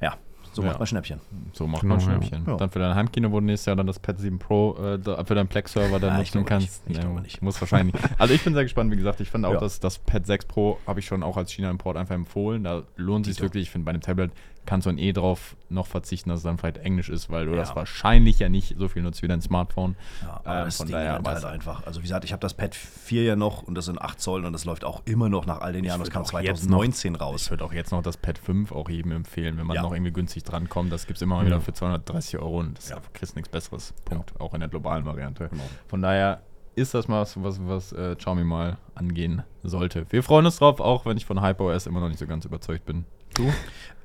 [0.01, 0.15] Ja,
[0.51, 0.67] so Ja.
[0.69, 1.19] macht man Schnäppchen.
[1.53, 2.11] So macht Genau, man ja.
[2.21, 2.43] Schnäppchen.
[2.47, 2.57] Ja.
[2.57, 5.47] Dann für dein Heimkino wurde nächstes Jahr dann das Pad 7 Pro äh, für deinen
[5.47, 6.69] Plex-Server dann Ah, ich nutzen glaube nicht.
[6.83, 6.89] kannst.
[6.89, 7.41] Ich glaube nicht.
[7.41, 7.93] Muss wahrscheinlich.
[7.93, 8.05] nicht.
[8.19, 9.59] Also ich bin sehr gespannt, wie gesagt, ich finde auch, Ja.
[9.59, 12.63] dass das Pad 6 Pro habe ich schon auch als China-Import einfach empfohlen.
[12.63, 13.63] Da lohnt sich wirklich.
[13.63, 14.31] Ich finde, bei einem Tablet
[14.65, 17.51] kannst du dann eh drauf noch verzichten, dass es dann vielleicht Englisch ist, weil du
[17.51, 17.57] Ja.
[17.57, 19.95] das wahrscheinlich ja nicht so viel nutzt wie dein Smartphone.
[20.21, 21.85] Ja, aber Ähm, das von Ding daher weiß halt einfach.
[21.85, 24.45] Also wie gesagt, ich habe das Pad 4 ja noch und das sind 8 Zoll
[24.45, 25.99] und das läuft auch immer noch nach all den Jahren.
[25.99, 27.49] Das kam auch jetzt noch- 2019 Ich raus.
[27.49, 29.81] würde auch jetzt noch das Pad 5 auch jedem empfehlen, wenn man Ja.
[29.81, 30.91] noch irgendwie günstig drankommt.
[30.91, 32.97] Das gibt es immer mal wieder für 230 Euro und das Ja.
[33.13, 33.93] kriegst nichts Besseres.
[34.05, 34.33] Punkt.
[34.39, 35.49] Auch in der globalen Variante.
[35.49, 35.63] Genau.
[35.87, 36.41] Von daher
[36.75, 40.05] ist das mal was, was, was äh, Xiaomi mal angehen sollte.
[40.09, 42.85] Wir freuen uns drauf, auch wenn ich von HyperOS immer noch nicht so ganz überzeugt
[42.85, 43.05] bin.
[43.33, 43.51] Du?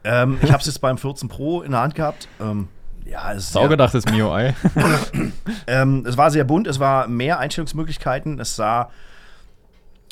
[0.04, 2.28] Ähm, ich habe es jetzt beim 14 Pro in der Hand gehabt.
[2.40, 2.68] Ähm,
[3.04, 4.54] ja, es, ist Saugedachtes MIUI.
[5.66, 8.38] ähm, es war sehr bunt, es war mehr Einstellungsmöglichkeiten.
[8.38, 8.90] Es sah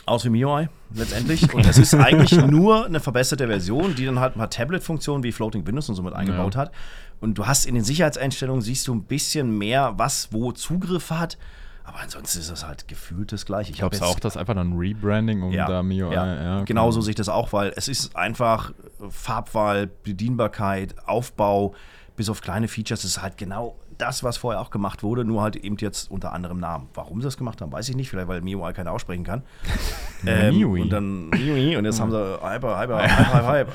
[0.06, 1.52] aus wie MIUI letztendlich.
[1.52, 5.32] und es ist eigentlich nur eine verbesserte Version, die dann halt ein paar Tablet-Funktionen wie
[5.32, 6.62] Floating Windows und so mit eingebaut Ja.
[6.62, 6.72] hat.
[7.20, 11.38] Und du hast in den Sicherheitseinstellungen siehst du ein bisschen mehr, was wo Zugriff hat.
[11.86, 13.70] Aber ansonsten ist es halt gefühlt das gleiche.
[13.70, 16.12] Ich glaube auch, das einfach dann Rebranding, um da MIUI.
[16.12, 16.26] ja.
[16.26, 16.64] ja, okay.
[16.66, 18.72] Genau so sehe ich das auch, weil es ist einfach
[19.08, 21.74] Farbwahl, Bedienbarkeit, Aufbau,
[22.16, 25.42] bis auf kleine Features, es ist halt genau das, was vorher auch gemacht wurde, nur
[25.42, 26.88] halt eben jetzt unter anderem Namen.
[26.94, 29.42] Warum sie das gemacht haben, weiß ich nicht, vielleicht weil MIUI keiner aussprechen kann.
[30.22, 30.82] MIUI.
[30.82, 33.72] Und dann MIUI und jetzt haben sie Hyper, Hyper, Hyper, Hyper, Hype, äh,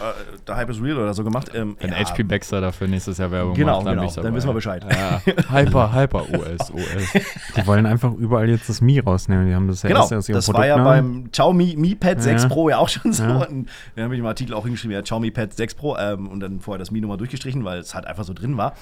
[0.47, 1.51] der Hype is real oder so gemacht.
[1.53, 4.15] Ähm, Wenn ja, HP Baxter dafür nächstes Jahr Werbung Genau, macht, dann, genau, bin ich
[4.15, 4.85] dann wissen wir Bescheid.
[4.89, 5.21] Ja.
[5.51, 7.23] Hyper, Hyper, OS, OS.
[7.55, 9.47] Die wollen einfach überall jetzt das Mi rausnehmen.
[9.47, 11.23] Die haben das ja Genau, erst aus ihrem das war ja Produktnamen.
[11.23, 12.49] beim Xiaomi Mi Pad 6 Ja.
[12.49, 13.23] Pro ja auch schon so.
[13.23, 13.45] Ja.
[13.45, 16.39] Und dann habe ich im Artikel auch hingeschrieben, ja, Xiaomi Pad 6 Pro ähm, und
[16.39, 18.73] dann vorher das Mi nochmal durchgestrichen, weil es halt einfach so drin war.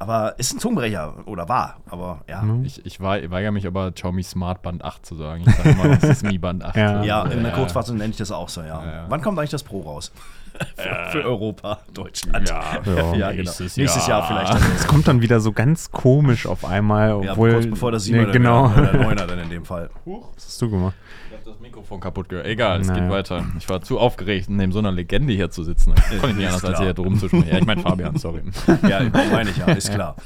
[0.00, 2.44] Aber ist ein Zungenbrecher oder war, aber ja.
[2.62, 5.42] Ich, ich wei- weigere mich aber, Xiaomi Smart Band 8 zu sagen.
[5.46, 6.76] Ich sage immer, das ist Mi Band 8.
[6.76, 7.02] Ja.
[7.02, 7.56] Ja, in der Ja.
[7.58, 8.84] Kurzfassung nenne ich das auch so, ja.
[8.84, 9.06] Ja.
[9.08, 10.12] Wann kommt eigentlich das Pro raus?
[10.76, 12.48] für, für Europa, Deutschland.
[12.48, 13.42] Ja, Ja, ja genau.
[13.42, 14.46] nächstes Nächstes Jahr, Jahr.
[14.48, 14.74] vielleicht.
[14.76, 17.52] Es kommt dann wieder so ganz komisch auf einmal, Ja, obwohl.
[17.52, 18.66] kurz bevor das 7er Nee, genau.
[18.66, 19.90] oder 9er dann in dem Fall.
[20.04, 20.94] Was hast du gemacht?
[21.30, 22.46] Ich habe das Mikrofon kaputt gehört.
[22.46, 23.00] Egal, es Naja.
[23.02, 23.44] geht weiter.
[23.58, 25.94] Ich war zu aufgeregt, neben so einer Legende hier zu sitzen.
[25.94, 26.84] Da konnte ich nicht anders, als klar.
[26.84, 27.48] hier drum zu sprechen.
[27.48, 28.42] Ja, ich meine Fabian, sorry.
[28.88, 30.16] Ja, meine ich ja, ist klar.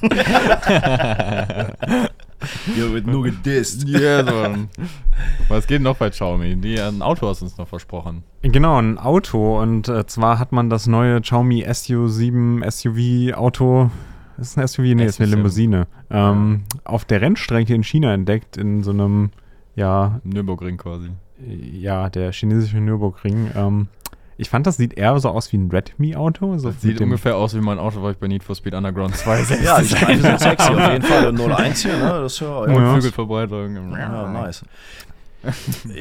[2.75, 3.87] Hier wird nur gedisst.
[3.93, 4.55] Ja, so.
[5.49, 6.57] Was geht noch bei Xiaomi?
[6.57, 8.23] Die, ein Auto hast du uns noch versprochen.
[8.43, 9.61] Genau, ein Auto.
[9.61, 13.91] Und äh, zwar hat man das neue Xiaomi SU7 SUV-Auto.
[14.39, 14.95] Ist ein SUV?
[14.95, 15.37] Nee, ist eine SU7.
[15.37, 15.87] Limousine.
[16.11, 19.31] Ähm, auf der Rennstrecke in China entdeckt, in so einem,
[19.77, 21.11] ja, Nürburgring quasi.
[21.47, 23.51] ja, der chinesische Nürburgring.
[23.55, 23.89] Ähm,
[24.37, 26.59] ich fand, das sieht eher so aus wie ein Redmi-Auto.
[26.59, 29.43] So sieht ungefähr aus wie mein Auto, was ich bei Need for Speed Underground 2
[29.45, 29.63] sehe.
[29.63, 31.27] Ja, die Streifen sind sexy auf jeden Fall.
[31.29, 32.09] Und 01 hier, ne?
[32.23, 32.59] Das ist ja, ja.
[32.75, 32.93] Und Ja.
[32.95, 33.93] Flügelverbreitung.
[33.97, 34.65] Ja, nice.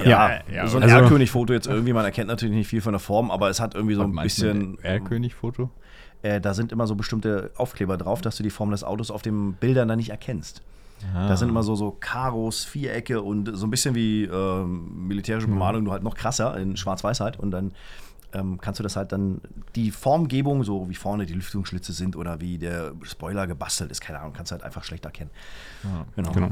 [0.06, 3.00] Ja, Ja, so ein also- Erlkönig-Foto jetzt irgendwie, man erkennt natürlich nicht viel von der
[3.00, 4.78] Form, aber es hat irgendwie so ein bisschen.
[4.84, 5.70] Erlkönig-Foto?
[6.24, 9.24] Äh, da sind immer so bestimmte Aufkleber drauf, dass du die Form des Autos auf
[9.24, 10.62] den Bildern dann nicht erkennst.
[11.15, 11.28] Ah.
[11.30, 15.54] Da sind immer so, so Karos, Vierecke und so ein bisschen wie ähm, militärische Mhm.
[15.54, 17.39] Bemalung, nur halt noch krasser in Schwarz-Weiß halt.
[17.39, 17.72] Und dann
[18.34, 19.41] ähm, kannst du das halt dann,
[19.76, 24.20] die Formgebung, so wie vorne die Lüftungsschlitze sind oder wie der Spoiler gebastelt ist, keine
[24.20, 25.30] Ahnung, kannst du halt einfach schlecht erkennen.
[25.84, 26.06] Ja.
[26.15, 26.32] Genau.
[26.32, 26.50] Genau.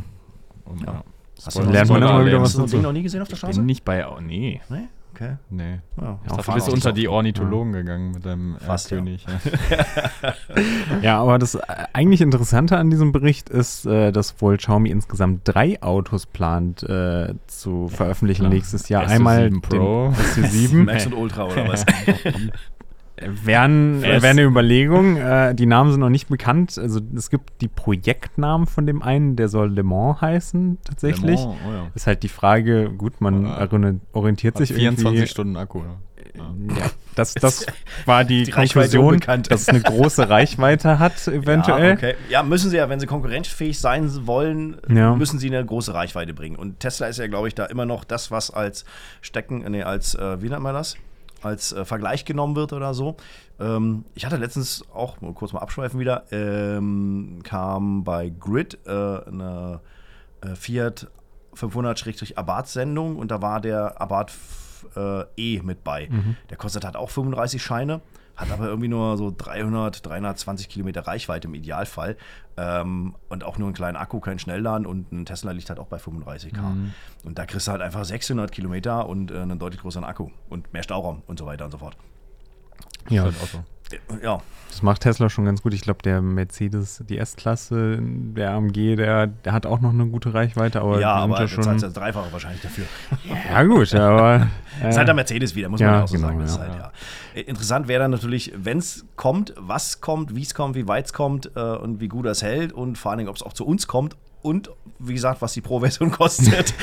[0.66, 0.94] Und, Ja.
[0.94, 1.04] ja.
[1.46, 2.72] Hast du lernt man immer wieder was Hast du das.
[2.72, 3.60] Ding noch nie gesehen auf der Ich Straße?
[3.60, 4.06] bin nicht bei.
[4.08, 4.60] Oh, nee.
[4.70, 4.90] Nee?
[5.20, 5.36] Okay.
[5.50, 5.80] Nee.
[6.00, 7.10] Ja, Ich dachte, du bist unter die.
[7.10, 8.98] Ornithologen gegangen mit deinem Fast, ja.
[8.98, 9.26] Erlkönig.
[9.28, 10.34] Ja.
[11.02, 11.62] Ja, aber das äh,
[11.94, 17.34] eigentlich Interessante an diesem Bericht ist, äh, dass wohl Xiaomi insgesamt drei Autos plant äh,
[17.48, 18.54] zu veröffentlichen Klar.
[18.54, 19.04] nächstes Jahr.
[19.06, 20.14] SU7 Einmal Pro.
[20.38, 20.84] den SU7.
[20.86, 21.86] Max und Ultra oder was?
[23.44, 25.18] Wären, wäre eine Überlegung.
[25.18, 26.78] Äh, die Namen sind noch nicht bekannt.
[26.78, 31.40] Also es gibt die Projektnamen von dem einen, der soll Le Mans heißen tatsächlich.
[31.40, 31.88] Le Mans, oh ja.
[31.96, 33.68] Ist halt die Frage, gut, man Ja.
[34.14, 35.28] orientiert sich 24 irgendwie.
[35.28, 35.80] Stunden Akku.
[35.80, 35.86] Ja.
[36.36, 36.76] Ja.
[36.76, 37.66] Ja, das, das
[38.06, 41.88] war die, Die Konklusion, dass es eine große Reichweite hat, eventuell.
[41.90, 42.16] Ja, okay.
[42.30, 45.16] ja, müssen sie ja, wenn sie konkurrenzfähig sein wollen, Ja.
[45.16, 46.56] müssen sie eine große Reichweite bringen.
[46.56, 48.86] Und Tesla ist ja, glaube ich, da immer noch das, was als
[49.22, 50.96] Stecken, nee, als, äh, wie nennt man das?
[51.42, 53.16] Als äh, Vergleich genommen wird oder so.
[53.60, 59.80] Ähm, ich hatte letztens auch, kurz mal abschweifen wieder, ähm, kam bei Grid äh, eine
[60.42, 61.08] äh, Fiat
[61.56, 64.34] 500-Abarth-Sendung und da war der Abarth
[64.96, 66.08] äh, E mit bei.
[66.50, 68.02] Der kostet halt auch 35 Scheine,
[68.40, 72.16] hat aber irgendwie nur so 300, 320 Kilometer Reichweite im Idealfall
[72.58, 75.88] ähm, und auch nur einen kleinen Akku, kein Schnellladen und ein Tesla liegt halt auch
[75.88, 76.62] bei 35 K.
[77.24, 80.72] Und da kriegst du halt einfach 600 Kilometer und äh, einen deutlich größeren Akku und
[80.72, 81.98] mehr Stauraum und so weiter und so fort.
[83.10, 83.64] Ja, Ist halt auch so.
[84.24, 85.74] Ja, das macht Tesla schon ganz gut.
[85.74, 90.34] Ich glaube, der Mercedes, die S-Klasse, der AMG, der, der hat auch noch eine gute
[90.34, 91.80] Reichweite, aber ja aber schon.
[91.80, 92.86] das Dreifache wahrscheinlich dafür.
[93.52, 94.48] Ja, gut, aber.
[94.82, 96.40] Das ist halt der Mercedes wieder, muss man ja, ja auch so genau, sagen.
[96.40, 96.64] Das ist ja.
[96.64, 96.92] halt, ja.
[97.36, 101.08] Äh, Interessant wäre dann natürlich, wenn es kommt, was kommt, wie es kommt, wie weit
[101.08, 103.52] es kommt äh, und wie gut das hält und vor allen Dingen, ob es auch
[103.52, 106.74] zu uns kommt und wie gesagt, was die Pro-Version kostet.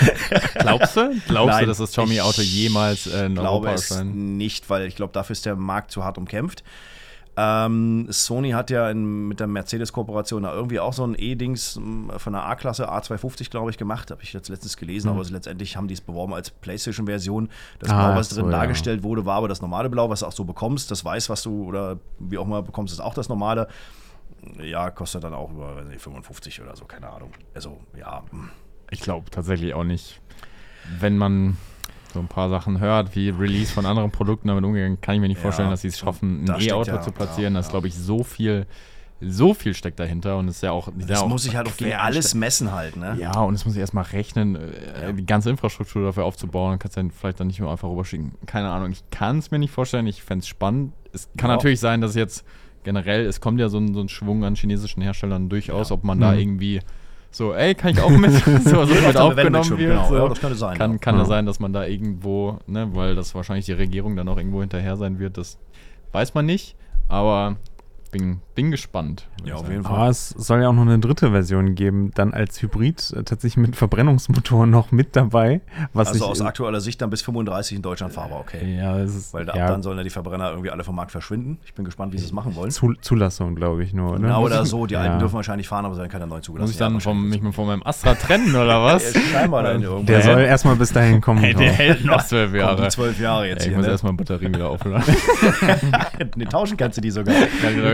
[0.58, 1.14] Glaubst du?
[1.26, 4.14] Glaubst Nein, du, dass das Xiaomi-Auto ich jemals äh, in Ich glaube Europa es erscheint?
[4.14, 6.62] nicht, weil ich glaube, dafür ist der Markt zu hart umkämpft.
[7.38, 12.10] Ähm, Sony hat ja in, mit der Mercedes-Kooperation da irgendwie auch so ein E-Dings m,
[12.16, 14.10] von der A-Klasse, A250, glaube ich, gemacht.
[14.10, 17.50] Habe ich jetzt letztens gelesen, aber letztendlich haben die es beworben als PlayStation-Version.
[17.78, 18.58] Das Ah, Blau, was so, drin ja.
[18.58, 20.90] dargestellt wurde, war aber das normale Blau, was du auch so bekommst.
[20.90, 23.68] Das Weiß, was du oder wie auch immer bekommst, ist auch das normale.
[24.62, 27.32] Ja, kostet dann auch über nicht, 55 oder so, keine Ahnung.
[27.54, 28.22] Also, ja.
[28.30, 28.50] hm.
[28.90, 30.20] Ich glaube tatsächlich auch nicht.
[31.00, 31.56] Wenn man
[32.16, 35.28] so ein paar Sachen hört, wie Release von anderen Produkten damit umgegangen, kann ich mir
[35.28, 37.54] nicht Ja, vorstellen, dass sie es schaffen, ein da E-Auto ja- zu platzieren.
[37.54, 37.72] ja, das ist, ja.
[37.72, 38.66] glaube ich, so viel,
[39.20, 40.88] so viel steckt dahinter und es ist ja auch.
[40.94, 43.16] Das muss ich halt auch gegen alles messen halt, ne?
[43.18, 46.72] Ja, und es muss ich erstmal rechnen, äh, die ganze Infrastruktur dafür aufzubauen.
[46.72, 48.32] Dann kannst du dann vielleicht dann nicht nur einfach rüberschicken.
[48.46, 50.06] Keine Ahnung, ich kann es mir nicht vorstellen.
[50.06, 50.92] Ich fände es spannend.
[51.14, 51.56] Es kann Ja.
[51.56, 52.44] natürlich sein, dass jetzt
[52.84, 55.94] generell, es kommt ja so ein, so ein Schwung an chinesischen Herstellern durchaus, Ja.
[55.94, 56.38] ob man da Mhm.
[56.38, 56.80] irgendwie
[57.36, 58.32] so, ey, kann ich auch mit,
[58.64, 59.90] so, so mit aufgenommen Eventbildschirm, wird.
[59.90, 60.08] genau.
[60.08, 60.16] so.
[60.16, 60.98] Ja, das könnte sein, Kann, ja.
[60.98, 61.20] kann Ja.
[61.20, 64.60] ja sein, dass man da irgendwo, ne, weil das wahrscheinlich die Regierung dann auch irgendwo
[64.60, 65.36] hinterher sein wird.
[65.36, 65.58] Das
[66.12, 66.76] weiß man nicht,
[67.08, 67.56] aber
[68.10, 69.28] bin, bin gespannt.
[69.44, 69.94] Ja, auf jeden Fall.
[69.94, 73.56] Aber es soll ja auch noch eine dritte Version geben, dann als Hybrid, äh, tatsächlich
[73.56, 75.60] mit Verbrennungsmotor noch mit dabei.
[75.92, 78.76] Was Also ich, aus aktueller Sicht dann bis 35 in Deutschland fahrbar, okay.
[78.78, 81.12] Ja, es ist, Weil ab ja, dann sollen ja die Verbrenner irgendwie alle vom Markt
[81.12, 81.58] verschwinden.
[81.64, 82.70] Ich bin gespannt, wie sie es machen wollen.
[82.70, 84.10] Zul Zulassung, glaube ich, nur.
[84.12, 84.18] Oder?
[84.20, 84.86] Genau oder so.
[84.86, 85.00] Die Ja.
[85.02, 86.66] alten dürfen wahrscheinlich fahren, aber sie werden keine neuen zugelassen.
[86.68, 89.12] Muss ich dann Ja, vom, mich mal von meinem Astra trennen oder was?
[89.12, 90.04] Scheinbar dann irgendwo.
[90.06, 91.40] Der Der soll erstmal bis dahin kommen.
[91.40, 92.82] Hey, der hält noch zwölf Jahre.
[92.84, 93.76] die zwölf Jahre jetzt Ey, ich hier.
[93.76, 93.92] muss Ne?
[93.92, 95.14] erstmal Batterien wieder aufladen.
[96.36, 97.34] ne, tauschen kannst du die sogar.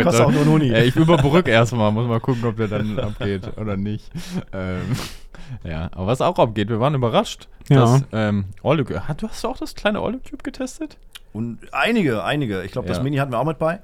[0.02, 0.70] Die kostet auch nur Huni.
[0.70, 4.10] Ey, ich überbrücke erstmal, muss mal gucken, ob der dann abgeht oder nicht.
[4.52, 4.96] Ähm,
[5.64, 7.80] ja, aber was auch abgeht, wir waren überrascht, Ja.
[7.80, 10.96] dass ähm, du hast du auch das kleine Allocube getestet?
[11.32, 12.62] Und einige, einige.
[12.62, 13.02] Ich glaube, das Ja.
[13.02, 13.80] Mini hatten wir auch mit bei.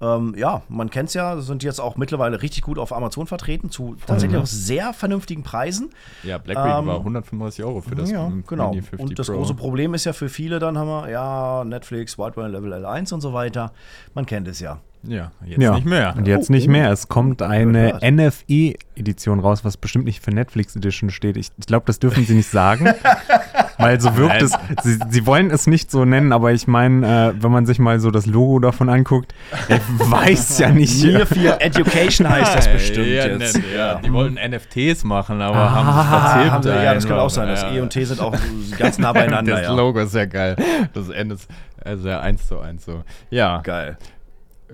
[0.00, 3.70] Ähm, ja, man kennt es ja, sind jetzt auch mittlerweile richtig gut auf Amazon vertreten,
[3.70, 4.42] zu tatsächlich ne?
[4.42, 5.90] auch sehr vernünftigen Preisen.
[6.22, 8.70] Ja, BlackBerry Ähm, war 135 Euro für das ja, genau.
[8.70, 9.34] Mini 50 Und das Pro.
[9.36, 13.20] große Problem ist ja für viele dann haben wir, ja, Netflix, Whiteware Level L1 und
[13.20, 13.72] so weiter.
[14.14, 14.78] Man kennt es ja.
[15.04, 15.74] Ja, jetzt Ja.
[15.74, 16.14] nicht mehr.
[16.16, 16.70] Und jetzt Oh, nicht oh.
[16.70, 16.90] mehr.
[16.92, 18.02] Es kommt eine Gehört.
[18.02, 21.36] NFE-Edition raus, was bestimmt nicht für Netflix Edition steht.
[21.36, 22.88] Ich, ich glaube, das dürfen sie nicht sagen.
[23.78, 24.44] weil so wirkt Nein.
[24.76, 24.84] es.
[24.84, 27.98] Sie, sie wollen es nicht so nennen, aber ich meine, äh, wenn man sich mal
[27.98, 29.34] so das Logo davon anguckt,
[29.68, 31.02] ich weiß ja nicht.
[31.04, 33.56] Near Field Education heißt das bestimmt ja, jetzt.
[33.56, 33.96] nett, ja.
[33.96, 36.50] Die wollten NFTs machen, aber Ah, haben sich verzählt.
[36.52, 37.48] Haben sie, ja, das kann auch sein.
[37.48, 37.72] Das Ja.
[37.72, 38.36] E und T sind auch
[38.78, 39.52] ganz nah beieinander.
[39.62, 39.74] Das ja.
[39.74, 40.56] Logo ist ja geil.
[40.94, 41.48] Das Ende ist
[41.84, 43.02] also ja eins zu eins so.
[43.30, 43.60] Ja.
[43.62, 43.96] Geil.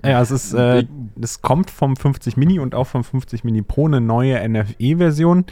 [0.03, 0.85] Ja, es ist, äh,
[1.21, 5.45] es kommt vom 50 Mini und auch vom 50 Mini Pro eine neue NFE-Version.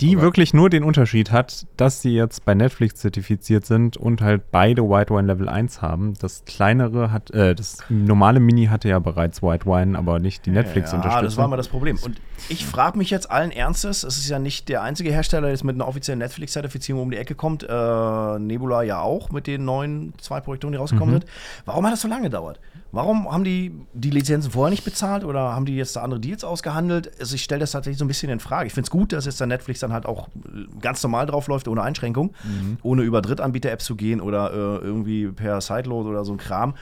[0.00, 4.20] Die Aber- wirklich nur den Unterschied hat, dass sie jetzt bei Netflix zertifiziert sind und
[4.22, 6.14] halt beide White Wine Level 1 haben.
[6.20, 10.50] Das kleinere hat, äh, das normale Mini hatte ja bereits White Wine, aber nicht die
[10.50, 11.24] Ja, Netflix-Unterstützung.
[11.24, 11.98] das war mal das Problem.
[12.02, 15.50] Und ich frage mich jetzt allen Ernstes, es ist ja nicht der einzige Hersteller, der
[15.50, 17.62] jetzt mit einer offiziellen Netflix-Zertifizierung um die Ecke kommt.
[17.62, 21.20] Äh, Nebula ja auch mit den neuen zwei Projektoren, die rausgekommen Mhm.
[21.20, 21.30] sind.
[21.66, 22.60] Warum hat das so lange gedauert?
[22.92, 26.42] Warum haben die die Lizenzen vorher nicht bezahlt oder haben die jetzt da andere Deals
[26.42, 27.12] ausgehandelt?
[27.20, 28.66] Also ich stelle das tatsächlich so ein bisschen in Frage.
[28.66, 30.28] Ich finde es gut, dass jetzt der Netflix dann halt auch
[30.80, 32.78] ganz normal drauf läuft, ohne Einschränkung, Mhm.
[32.82, 36.74] ohne über Drittanbieter-Apps zu gehen oder äh, irgendwie per Sideload oder so ein Kram.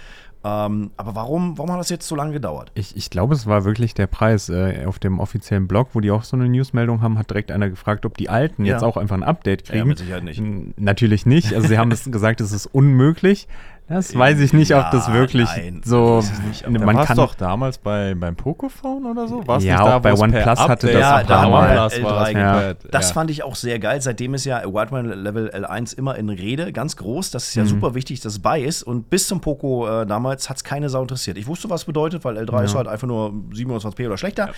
[0.45, 2.71] Ähm, aber warum, warum hat das jetzt so lange gedauert?
[2.75, 4.49] Ich, ich glaube, es war wirklich der Preis.
[4.49, 7.69] Äh, auf dem offiziellen Blog, wo die auch so eine Newsmeldung haben, hat direkt einer
[7.69, 8.75] gefragt, ob die Alten Ja.
[8.75, 9.79] jetzt auch einfach ein Update kriegen.
[9.79, 10.39] Ja, mit Sicherheit nicht.
[10.39, 11.55] N- Natürlich nicht.
[11.55, 13.49] Also sie haben es gesagt, es ist unmöglich.
[13.89, 16.23] Das weiß ich nicht, ob das Ja, wirklich nein, so.
[16.47, 19.47] nicht, man war's kann doch damals bei, beim Pocophone oder so?
[19.47, 21.79] War's Ja, nicht da, auch bei OnePlus hatte das Ja, ein da Mal.
[21.79, 22.75] OnePlus war es L3 Ja.
[22.91, 23.15] Das ja.
[23.15, 24.01] fand ich auch sehr geil.
[24.03, 27.31] Seitdem ist ja Wildman Level L1 immer in Rede, ganz groß.
[27.31, 27.63] Das ist Mhm.
[27.63, 28.83] ja super wichtig, dass es bei ist.
[28.83, 31.39] Und bis zum Poco äh, damals hat es keine Sau interessiert.
[31.39, 34.51] Ich wusste, was es bedeutet, weil L3 ist halt einfach nur 27p oder schlechter.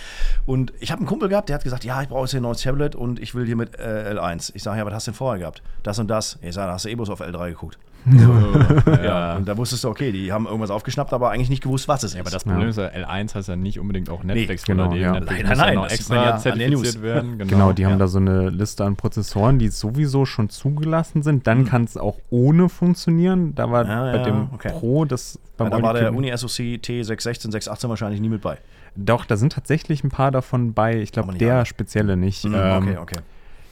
[0.45, 2.43] Und ich habe einen Kumpel gehabt, der hat gesagt, ja, ich brauche jetzt hier ein
[2.43, 4.51] neues Tablet und ich will hier mit äh, L1.
[4.55, 5.61] Ich sage, ja, was hast du denn vorher gehabt?
[5.83, 6.37] Das und das.
[6.41, 7.77] Ich sage, da hast du eh bloß auf L3 geguckt.
[8.05, 12.03] Ja, und da wusstest du, okay, die haben irgendwas aufgeschnappt, aber eigentlich nicht gewusst, was
[12.03, 12.33] es Ja, aber ist.
[12.33, 14.63] das Problem ist ja, L1 heißt ja nicht unbedingt auch Netflix.
[14.63, 15.11] genau, oder die ja.
[15.13, 17.37] Netflix Nein, nein, ja sieht extra ja zertifiziert werden.
[17.47, 17.97] Genau, die haben ja.
[17.99, 21.47] da so eine Liste an Prozessoren, die sowieso schon zugelassen sind.
[21.47, 23.53] Dann kann es auch ohne funktionieren.
[23.55, 23.85] Da war.
[23.85, 24.69] Ja, bei ja, dem okay.
[24.71, 28.57] Pro das Ja, da war der All-You-Can- Uni SoC T616, 618 wahrscheinlich nie mit bei.
[28.95, 30.97] Doch, da sind tatsächlich ein paar davon bei.
[31.01, 32.43] Ich glaube, der spezielle nicht.
[32.43, 33.19] Hm, Ähm, okay, okay.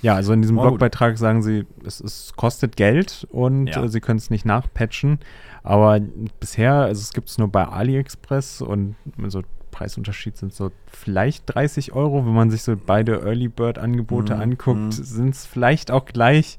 [0.02, 0.66] Ja, also in diesem gut.
[0.68, 3.84] Blogbeitrag sagen sie, es, es kostet Geld und Ja.
[3.84, 5.20] äh, sie können es nicht nachpatchen.
[5.64, 6.00] Aber
[6.40, 8.96] bisher, also es gibt es nur bei AliExpress und
[9.28, 12.26] so Preisunterschied sind so vielleicht 30 Euro.
[12.26, 14.92] Wenn man sich so beide Early Bird Angebote Mhm, anguckt, mhm.
[14.92, 16.58] sind es vielleicht auch gleich.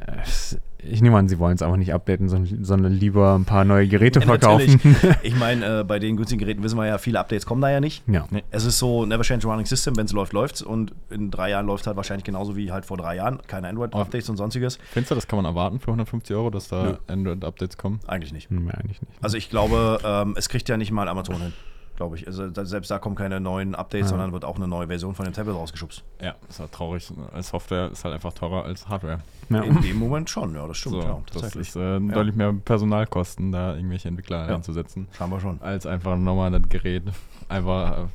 [0.00, 3.64] Äh, Ich nehme an, sie wollen es einfach nicht updaten, sondern, sondern lieber ein paar
[3.64, 4.80] neue Geräte Ja, verkaufen.
[4.84, 5.16] natürlich.
[5.22, 7.80] Ich meine, äh, bei den günstigen Geräten wissen wir ja, viele Updates kommen da ja
[7.80, 8.02] nicht.
[8.08, 8.26] ja.
[8.30, 8.44] Nee.
[8.50, 11.50] Es ist so Never Change a Running System, wenn es läuft, läuft's und in drei
[11.50, 13.40] Jahren läuft halt wahrscheinlich genauso wie halt vor drei Jahren.
[13.46, 14.78] Keine Android-Updates und sonstiges.
[14.92, 16.98] Findest du, das kann man erwarten für 150 Euro, dass da.
[17.08, 18.00] Android-Updates kommen?
[18.06, 18.50] Eigentlich nicht.
[18.50, 19.12] Hm, eigentlich nicht.
[19.22, 21.52] Also ich glaube, ähm, es kriegt ja nicht mal Amazon hin,
[21.96, 22.26] glaube ich.
[22.26, 24.08] Also selbst da kommen keine neuen Updates, Ja.
[24.10, 26.04] sondern wird auch eine neue Version von dem Tablet rausgeschubst.
[26.22, 27.10] Ja, ist halt traurig.
[27.40, 29.20] Software ist halt einfach teurer als Hardware.
[29.48, 29.62] Ja.
[29.62, 30.96] In dem Moment schon, ja, das stimmt.
[30.96, 31.68] so, ja, das tatsächlich.
[31.68, 35.60] ist äh, deutlich mehr Personalkosten, da irgendwelche Entwickler einzusetzen, Scheinbar schon.
[35.62, 37.04] als einfach nochmal das Gerät
[37.48, 38.06] einfach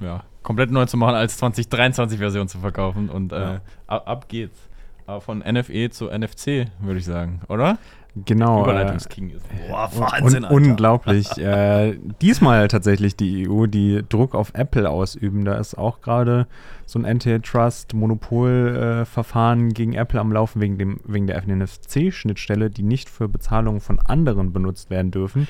[0.00, 3.08] äh, ja, komplett neu zu machen, als 2023-Version zu verkaufen.
[3.08, 4.58] Und äh, ab, ab geht's.
[5.06, 7.78] Aber von NFE zu NFC, würde ich sagen, oder?
[8.24, 8.60] Genau.
[8.60, 9.44] Äh, Überleitungsking ist.
[9.68, 10.54] Boah, Un Wahnsinn, Alter.
[10.54, 11.36] unglaublich.
[11.42, 15.44] äh, diesmal tatsächlich die EU, die Druck auf Apple ausüben.
[15.44, 16.46] Da ist auch gerade
[16.86, 23.28] so ein Antitrust-Monopolverfahren gegen Apple am Laufen wegen, dem, wegen der NFC-Schnittstelle, die nicht für
[23.28, 25.48] Bezahlungen von anderen benutzt werden dürfen.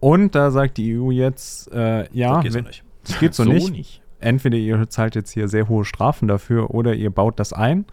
[0.00, 2.84] Und da sagt die EU jetzt, äh, ja, Das geht so nicht.
[3.04, 4.02] das geht so, nicht.
[4.20, 7.84] Entweder ihr zahlt jetzt hier sehr hohe Strafen dafür oder ihr baut das ein.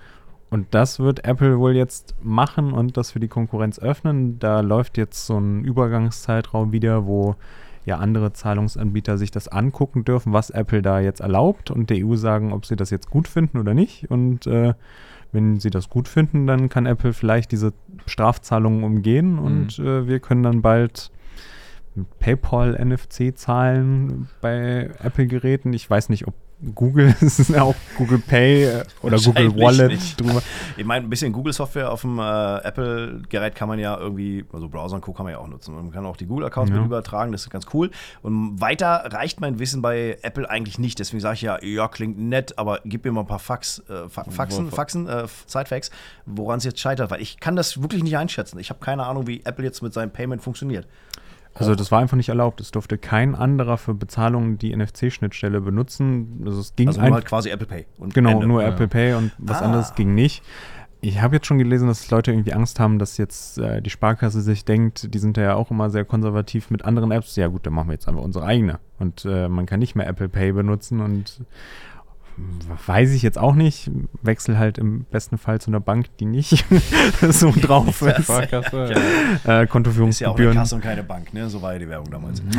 [0.49, 4.39] Und das wird Apple wohl jetzt machen und das für die Konkurrenz öffnen.
[4.39, 7.35] Da läuft jetzt so ein Übergangszeitraum wieder, wo
[7.85, 12.15] ja andere Zahlungsanbieter sich das angucken dürfen, was Apple da jetzt erlaubt und der EU
[12.15, 14.09] sagen, ob sie das jetzt gut finden oder nicht.
[14.09, 14.73] Und äh,
[15.31, 17.73] wenn sie das gut finden, dann kann Apple vielleicht diese
[18.05, 21.11] Strafzahlungen umgehen und äh, wir können dann bald
[21.93, 25.73] mit PayPal NFC zahlen bei Apple-Geräten.
[25.73, 26.33] Ich weiß nicht, ob
[26.73, 30.19] Google, es ist ja auch Google Pay äh, oder Google Wallet nicht.
[30.19, 30.41] drüber.
[30.77, 34.95] Ich meine, ein bisschen Google-Software auf dem äh, Apple-Gerät kann man ja irgendwie, also Browser
[34.95, 35.13] und Co.
[35.13, 35.73] kann man ja auch nutzen.
[35.73, 36.77] Man kann auch die Google-Accounts Ja.
[36.77, 37.91] mit übertragen, das ist ganz cool.
[38.21, 40.99] Und weiter reicht mein Wissen bei Apple eigentlich nicht.
[40.99, 44.09] Deswegen sage ich ja, ja, klingt nett, aber gib mir mal ein paar Fax, äh,
[44.09, 45.91] Fa Faxen, Faxen, äh, Sidefacts,
[46.25, 47.09] woran es jetzt scheitert.
[47.11, 48.59] Weil ich kann das wirklich nicht einschätzen.
[48.59, 50.87] Ich habe keine Ahnung, wie Apple jetzt mit seinem Payment funktioniert.
[51.57, 52.59] Also das war einfach nicht erlaubt.
[52.61, 56.41] Es durfte kein anderer für Bezahlungen die NFC-Schnittstelle benutzen.
[56.45, 57.85] Also es ging Also nur halt quasi Apple Pay.
[57.97, 58.47] Und Genau, Ende.
[58.47, 58.69] nur ja.
[58.69, 59.65] Apple Pay und was Ah.
[59.65, 60.43] anderes ging nicht.
[61.01, 64.41] Ich habe jetzt schon gelesen, dass Leute irgendwie Angst haben, dass jetzt äh, die Sparkasse
[64.41, 67.35] sich denkt, die sind ja auch immer sehr konservativ mit anderen Apps.
[67.35, 68.79] Ja gut, dann machen wir jetzt einfach unsere eigene.
[68.99, 71.41] Und äh, man kann nicht mehr Apple Pay benutzen und
[72.85, 73.89] weiß ich jetzt auch nicht.
[74.21, 76.65] Wechsel halt im besten Fall zu einer Bank, die nicht
[77.29, 78.23] so drauf ist.
[78.23, 78.77] Sparkasse.
[78.77, 78.89] Ja.
[78.89, 80.55] Äh, Ist ja auch eine Kontoführungsgebühren.
[80.55, 81.49] Kasse und keine Bank, ne?
[81.49, 82.41] So war ja die Werbung damals.
[82.41, 82.51] Mhm.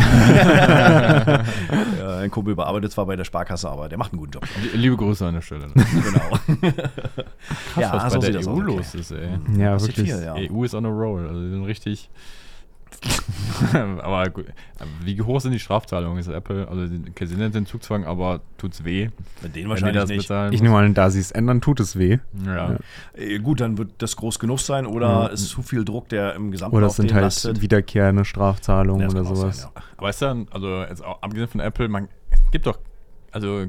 [1.98, 4.46] ja, ein Kumpel bearbeitet zwar bei der Sparkasse, aber der macht einen guten Job.
[4.72, 5.66] Liebe Grüße an der Stelle.
[6.06, 6.38] Genau.
[7.74, 8.66] Krass, was so bei der EU aus, okay.
[8.66, 9.28] los ist, ey.
[9.58, 10.14] Ja, Passiert wirklich.
[10.14, 10.34] viel, ja.
[10.34, 11.26] EU ist on a roll.
[11.26, 12.10] Also die sind richtig
[13.72, 14.46] aber gut.
[15.02, 16.18] Wie hoch sind die Strafzahlungen?
[16.18, 19.11] Ist Apple, also okay, sie nennen den Zugzwang, aber tut's weh?
[19.42, 20.54] Mit denen wahrscheinlich das nicht.
[20.54, 22.18] Ich nehme an, da sie es ändern, tut es weh.
[22.44, 22.76] Ja.
[23.14, 25.26] Äh, gut, dann wird das groß genug sein oder Ja.
[25.26, 27.61] ist zu viel Druck, der im Gesamten Oder es sind halt lastet.
[27.62, 29.62] wiederkehrende Strafzahlungen Ja, oder sowas.
[29.62, 29.82] sein, ja.
[29.96, 32.78] Aber ist dann, also jetzt auch abgesehen von Apple, man es gibt doch,
[33.32, 33.66] also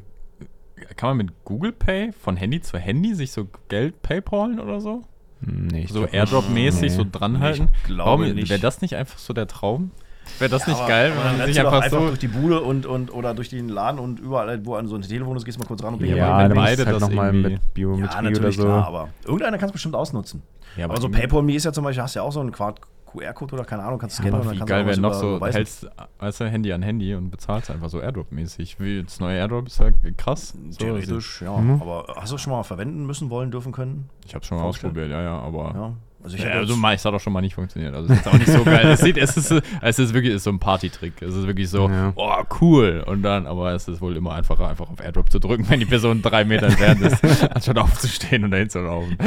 [0.95, 5.03] kann man mit Google Pay von Handy zu Handy sich so Geld paypalen oder so?
[5.41, 6.05] Nee, so.
[6.05, 6.89] Airdrop-mäßig Nee.
[6.89, 7.69] so dranhalten?
[7.77, 8.49] Ich glaube Warum nicht.
[8.49, 9.91] wäre das nicht einfach so der Traum?
[10.39, 12.27] Wäre das Ja, nicht aber- geil, aber wenn man sich einfach, einfach so durch die
[12.27, 15.45] Bude und, und oder durch den Laden und überall, wo an so ein Telefon ist,
[15.45, 16.95] gehst du mal kurz ran und Ja, pay- Ja, wenn dann beide musst du halt
[17.01, 18.63] das nochmal mit Biometrie ja, oder natürlich, so.
[18.63, 20.41] klar, aber irgendeiner kann es bestimmt ausnutzen.
[20.75, 22.51] Ja, aber so irgendwie- PayPal.me ist ja zum Beispiel, hast du ja auch so einen
[22.51, 25.37] Quad- QR-Code oder keine Ahnung, kannst du scannen und Aber dann geil wäre noch so,
[25.37, 25.55] überweisen.
[25.55, 25.87] hältst,
[26.19, 28.81] weißt du, Handy an Handy und bezahlst einfach so Airdrop-mäßig.
[28.81, 30.53] Wie das neue Airdrop ist halt krass.
[30.71, 31.55] So, Theoretisch, ja.
[31.57, 31.81] Mhm.
[31.81, 34.09] Aber hast du es schon mal verwenden müssen, wollen, dürfen können?
[34.25, 35.95] Ich habe schon mal ausprobiert, ja, ja, aber.
[36.19, 36.23] Ja.
[36.25, 37.93] Also ich Ja, also es hat auch schon mal nicht funktioniert.
[37.95, 38.85] Also es ist jetzt auch nicht so geil.
[38.87, 39.51] Es, sieht, es, ist,
[39.81, 41.21] es ist wirklich ist so ein Partytrick.
[41.21, 42.11] Es ist wirklich so, Ja.
[42.15, 43.03] oh cool.
[43.05, 45.85] Und dann, aber es ist wohl immer einfacher, einfach auf Airdrop zu drücken, wenn die
[45.85, 47.23] Person drei Meter entfernt ist,
[47.55, 49.17] anstatt aufzustehen und dahin zu laufen.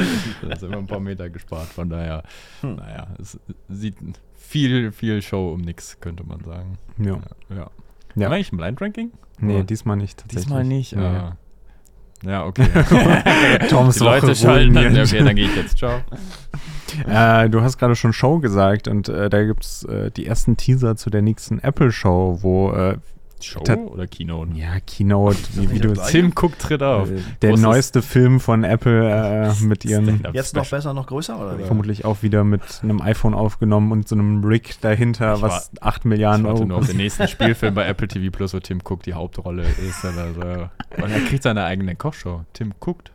[0.43, 1.69] Das ist immer ein paar Meter gespart.
[1.69, 2.23] Von daher,
[2.61, 2.77] Hm.
[2.77, 3.97] naja, es sieht
[4.37, 6.77] viel, viel Show um nix, könnte man sagen.
[6.99, 7.19] Ja.
[7.49, 7.57] Ja.
[7.57, 7.71] Ja.
[8.15, 9.13] Wir eigentlich ein Blind Ranking?
[9.39, 10.25] Nee, diesmal nicht.
[10.33, 10.95] Diesmal nicht.
[10.97, 11.03] Nee.
[11.07, 11.37] Ah.
[12.25, 12.67] Ja, okay.
[13.71, 14.99] Toms die Leute Woche schalten dann.
[14.99, 15.79] Okay, dann gehe ich jetzt.
[15.79, 16.01] Ciao.
[17.07, 20.57] Äh, du hast gerade schon Show gesagt und äh, da gibt es äh, die ersten
[20.57, 22.97] Teaser zu der nächsten Apple-Show, wo äh,
[23.43, 24.53] Show oder Keynote?
[24.55, 25.93] ja, Keynote, wie, wie du?
[25.95, 27.11] Tim Cook tritt auf.
[27.11, 31.39] äh, der Großes neueste Film von Apple äh, mit ihren Jetzt noch besser, noch größer?
[31.39, 31.65] Oder wie?
[31.65, 36.05] vermutlich auch wieder mit einem iPhone aufgenommen und so einem Rig dahinter, Ich was 8
[36.05, 38.81] Milliarden Ich warte Euro nur auf den nächsten Spielfilm bei Apple TV Plus, wo Tim
[38.85, 40.05] Cook die Hauptrolle ist.
[40.05, 41.03] Oder so.
[41.03, 42.45] Und er kriegt seine eigene Kochshow.
[42.53, 43.11] Tim guckt.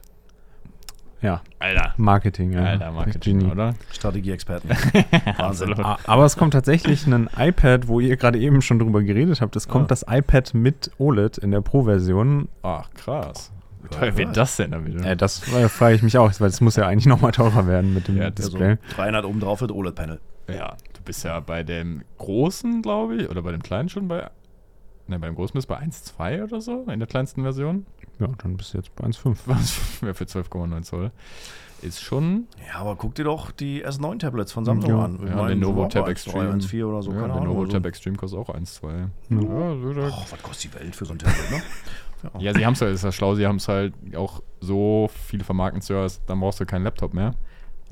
[1.25, 1.93] Ja, Alter.
[1.97, 2.63] Marketing, ja.
[2.63, 3.51] Alter, Marketing, Genie.
[3.51, 3.73] oder?
[3.91, 4.69] Strategieexperten.
[5.37, 5.73] Wahnsinn.
[5.73, 9.55] Aber es kommt tatsächlich ein iPad, wo ihr gerade eben schon drüber geredet habt.
[9.55, 9.87] Es kommt Ah.
[9.87, 12.47] das iPad mit OLED in der Pro-Version.
[12.63, 13.51] Ach, krass.
[13.83, 15.03] Wie teuer wird das denn da wieder?
[15.05, 17.93] Äh, das äh, frage ich mich auch, weil es muss ja eigentlich nochmal teurer werden
[17.93, 18.77] mit dem Ja, Also Display.
[18.95, 20.19] 300 oben drauf wird OLED-Panel.
[20.47, 24.27] ja, du bist ja bei dem Großen, glaube ich, oder bei dem Kleinen schon bei.
[25.07, 27.85] Ne, beim Großen bist du bei 1,2 oder so, in der kleinsten Version.
[28.19, 29.37] Ja, dann bist du jetzt bei 1,5.
[29.45, 31.11] Was wäre für 12,9 Zoll.
[31.81, 32.47] Ist schon.
[32.71, 35.03] Ja, aber guck dir doch die S9-Tablets von Samsung Ja.
[35.05, 35.19] an.
[35.21, 36.49] Ich Ja, meine, Lenovo so Tab 1,3, Extreme.
[36.53, 37.43] 1,4 oder so, ja, keine der.
[37.43, 39.09] Novo also- Tab Extreme kostet auch 1,2.
[39.29, 39.37] Ja.
[39.37, 41.61] Ja, so Oh, was kostet die Welt für so ein Tablet, ne?
[42.39, 45.43] Ja, sie haben es halt, ist ja schlau, sie haben es halt auch so viele
[45.43, 47.35] Vermarktungsservice, dann brauchst du keinen Laptop mehr.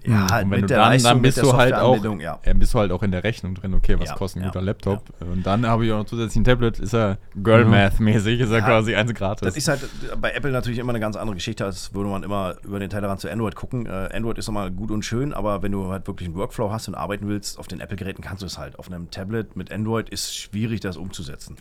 [0.06, 2.39] Ja, Und wenn mit du der dann, Leistung, dann bist du halt auch, ja.
[2.56, 4.62] bist du halt auch in der Rechnung drin, okay, was Ja, kostet ein ja, guter
[4.62, 5.04] Laptop?
[5.22, 7.72] Und dann habe ich auch noch zusätzlich ein Tablet, ist ja Girl Mhm.
[7.72, 9.46] Math mäßig, ist ja, Ja, quasi eins gratis.
[9.46, 9.82] Das ist halt
[10.20, 13.22] bei Apple natürlich immer eine ganz andere Geschichte, als würde man immer über den Tellerrand
[13.22, 13.86] zu Android gucken.
[13.86, 16.88] Äh, Android ist nochmal gut und schön, aber wenn du halt wirklich einen Workflow hast
[16.89, 18.78] und arbeiten willst, auf den Apple-Geräten kannst du es halt.
[18.80, 21.56] Auf einem Tablet mit Android ist schwierig, das umzusetzen.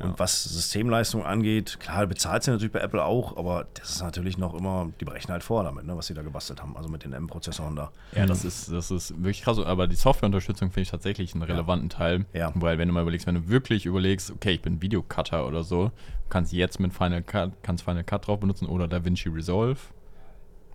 [0.00, 4.38] Und was Systemleistung angeht, klar, bezahlt sie natürlich bei Apple auch, aber das ist natürlich
[4.38, 7.04] noch immer, die brechen halt vor damit, ne, was sie da gebastelt haben, also mit
[7.04, 7.90] den M-Prozessoren da.
[8.14, 9.58] Ja, das ist, das ist wirklich krass.
[9.58, 12.24] Aber die Softwareunterstützung finde ich tatsächlich einen relevanten Teil.
[12.32, 12.52] Ja.
[12.54, 15.86] Weil wenn du mal überlegst, wenn du wirklich überlegst, okay, ich bin Videocutter oder so,
[15.86, 19.78] du kannst jetzt mit Final Cut, kannst Final Cut drauf benutzen oder DaVinci Resolve.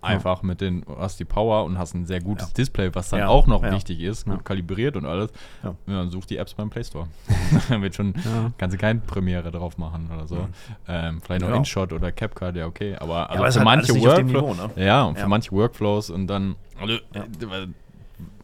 [0.00, 2.54] Einfach mit den, hast die Power und hast ein sehr gutes Ja.
[2.54, 3.72] Display, was dann Ja, auch noch ja.
[3.72, 5.32] wichtig ist, gut kalibriert und alles.
[5.64, 5.74] Ja.
[5.86, 7.08] Dann such die Apps beim Play Store.
[7.68, 8.14] dann wird schon,
[8.58, 10.48] kannst du keine Premiere drauf machen oder so.
[10.86, 11.54] Ähm, vielleicht noch.
[11.54, 12.94] InShot oder CapCut, ja okay.
[12.96, 14.84] Aber, also aber für halt manche alles nicht auf dem Workflow, Niveau, ne?
[14.86, 16.96] ja, und für manche Workflows und dann, also,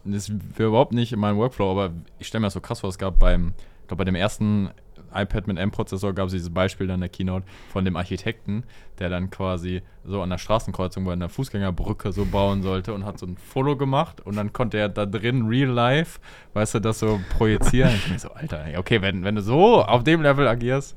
[0.03, 2.89] das wäre überhaupt nicht in meinem Workflow, aber ich stelle mir das so krass vor,
[2.89, 4.69] es gab beim, ich glaube, bei dem ersten
[5.15, 8.63] iPad mit M-Prozessor gab es dieses Beispiel dann in der Keynote von dem Architekten,
[8.99, 13.17] der dann quasi so an der Straßenkreuzung bei einer Fußgängerbrücke so bauen sollte und hat
[13.19, 16.19] so ein Foto gemacht und dann konnte er da drin real life,
[16.53, 17.91] weißt du, das so projizieren.
[17.95, 20.95] ich bin so, Alter, ey, okay, wenn, wenn du so auf dem Level agierst,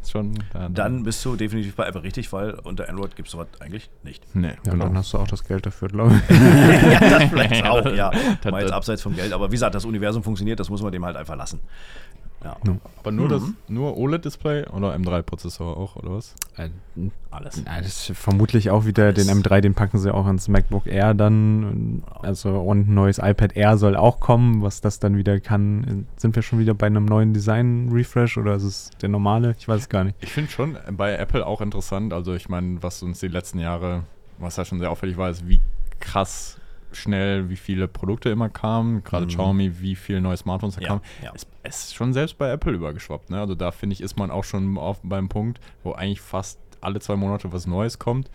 [0.00, 3.32] ist schon dann, Dann bist du definitiv bei Apple richtig, weil unter Android gibt es
[3.32, 4.22] sowas eigentlich nicht.
[4.34, 4.84] nee, Ja, genau.
[4.84, 6.36] dann hast du auch das Geld dafür, glaube ich.
[6.92, 8.12] ja, das vielleicht auch, ja.
[8.42, 9.32] Das- Mal jetzt abseits vom Geld.
[9.32, 11.58] Aber wie gesagt, das Universum funktioniert, das muss man dem halt einfach lassen.
[12.44, 12.56] Ja.
[12.98, 13.56] Aber nur das, Mhm.
[13.68, 16.34] nur OLED-Display oder M3-Prozessor auch, oder was?
[17.30, 17.62] Alles.
[17.64, 21.14] Ja, das ist vermutlich auch wieder den M3, den packen sie auch ins MacBook Air
[21.14, 22.02] dann.
[22.20, 26.06] Also und ein neues iPad Air soll auch kommen, was das dann wieder kann.
[26.16, 29.54] Sind wir schon wieder bei einem neuen Design-Refresh oder ist es der normale?
[29.58, 30.16] Ich weiß es gar nicht.
[30.20, 32.12] Ich finde schon bei Apple auch interessant.
[32.12, 34.04] Also ich meine, was uns die letzten Jahre,
[34.38, 35.60] was ja schon sehr auffällig war, ist, wie
[36.00, 36.58] krass
[36.96, 39.02] schnell, wie viele Produkte immer kamen.
[39.04, 39.28] Gerade Mhm.
[39.30, 41.00] Xiaomi, wie viele neue Smartphones da Ja, kamen.
[41.22, 41.32] ja.
[41.34, 43.30] Es, es ist schon selbst bei Apple übergeschwappt.
[43.30, 43.40] Ne?
[43.40, 47.00] Also da finde ich, ist man auch schon auf, beim Punkt, wo eigentlich fast alle
[47.00, 48.30] zwei Monate was Neues kommt.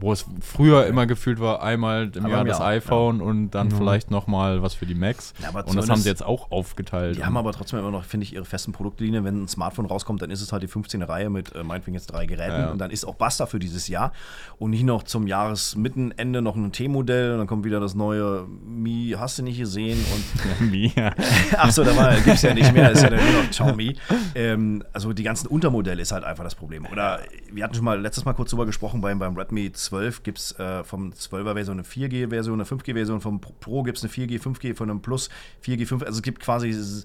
[0.00, 3.70] Wo es früher immer gefühlt war, einmal im Aber Jahr das Jahr, iPhone und dann
[3.70, 3.76] Ja.
[3.76, 5.32] vielleicht noch mal was für die Macs.
[5.42, 7.16] Ja, und das haben sie jetzt auch aufgeteilt.
[7.16, 9.24] Die haben aber trotzdem immer noch, finde ich, ihre festen Produktlinien.
[9.24, 11.02] Wenn ein Smartphone rauskommt, dann ist es halt die 15.
[11.02, 12.70] Reihe mit äh, meinetwegen jetzt drei Geräten Ja.
[12.70, 14.12] und dann ist auch basta für dieses Jahr.
[14.58, 19.14] Und nicht noch zum Jahresmittenende noch ein T-Modell und dann kommt wieder das neue Mi,
[19.18, 20.84] hast du nicht gesehen und Wie?
[20.96, 21.12] Ja.
[21.58, 23.96] Achso, da war, gibt's ja nicht mehr, ist ja dann nur noch Xiaomi.
[24.34, 26.86] Ähm, also die ganzen Untermodelle ist halt einfach das Problem.
[26.90, 27.20] Oder
[27.52, 30.58] wir hatten schon mal letztes Mal kurz drüber gesprochen, beim, beim Redmi 12 gibt es
[30.58, 34.74] äh, vom 12er Version eine 4G-Version, eine 5G-Version, vom Pro gibt es eine 4G, 5G,
[34.74, 35.28] von einem Plus
[35.64, 37.04] 4G, 5 Also es gibt quasi dieses-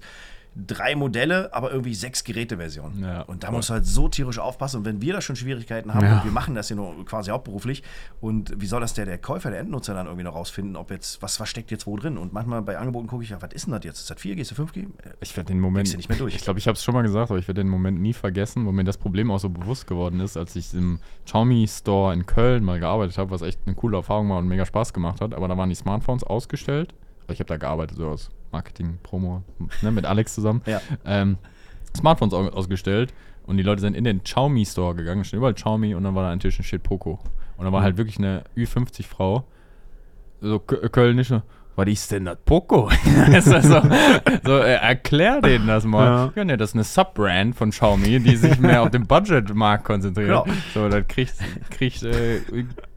[0.56, 3.02] drei Modelle, aber irgendwie sechs Geräteversionen.
[3.02, 3.56] Ja, und da voll.
[3.58, 4.78] musst du halt so tierisch aufpassen.
[4.78, 6.16] Und wenn wir da schon Schwierigkeiten haben Ja.
[6.18, 7.82] und wir machen das ja nur quasi hauptberuflich,
[8.20, 11.22] und wie soll das der, der Käufer, der Endnutzer dann irgendwie noch rausfinden, ob jetzt,
[11.22, 12.18] was, was steckt jetzt wo drin?
[12.18, 14.00] Und manchmal bei Angeboten gucke ich, ja, was ist denn das jetzt?
[14.00, 14.82] Ist das 4G, ist das 5G?
[14.82, 14.86] Äh,
[15.20, 16.34] Ich werde den Moment, nicht mehr durch.
[16.34, 18.66] ich glaube, ich habe es schon mal gesagt, aber ich werde den Moment nie vergessen,
[18.66, 22.26] wo mir das Problem auch so bewusst geworden ist, als ich im Xiaomi Store in
[22.26, 25.32] Köln mal gearbeitet habe, was echt eine coole Erfahrung war und mega Spaß gemacht hat.
[25.34, 26.92] Aber da waren die Smartphones ausgestellt.
[27.22, 29.42] Also ich habe da gearbeitet, so aus Marketing, Promo,
[29.82, 30.62] ne, mit Alex zusammen.
[30.66, 30.80] Ja.
[31.04, 31.38] Ähm,
[31.96, 33.12] Smartphones au- ausgestellt
[33.46, 36.24] und die Leute sind in den Xiaomi Store gegangen, stehen überall Xiaomi und dann war
[36.24, 37.18] da ein Tisch und steht Poco.
[37.56, 37.84] Und da war Mhm.
[37.84, 39.44] halt wirklich eine Ü50-Frau,
[40.40, 41.42] so Kö- Kölnische.
[41.76, 42.90] Was ist denn das Poco?
[43.32, 43.60] ist so,
[44.44, 46.04] so äh, erklär denen das mal.
[46.04, 46.32] Ja.
[46.34, 46.44] Ja.
[46.44, 50.28] ne, das ist eine Subbrand von Xiaomi, die sich mehr auf den Budgetmarkt konzentriert.
[50.44, 50.46] Genau.
[50.74, 51.34] So, das kriegt,
[51.70, 52.40] kriegt äh,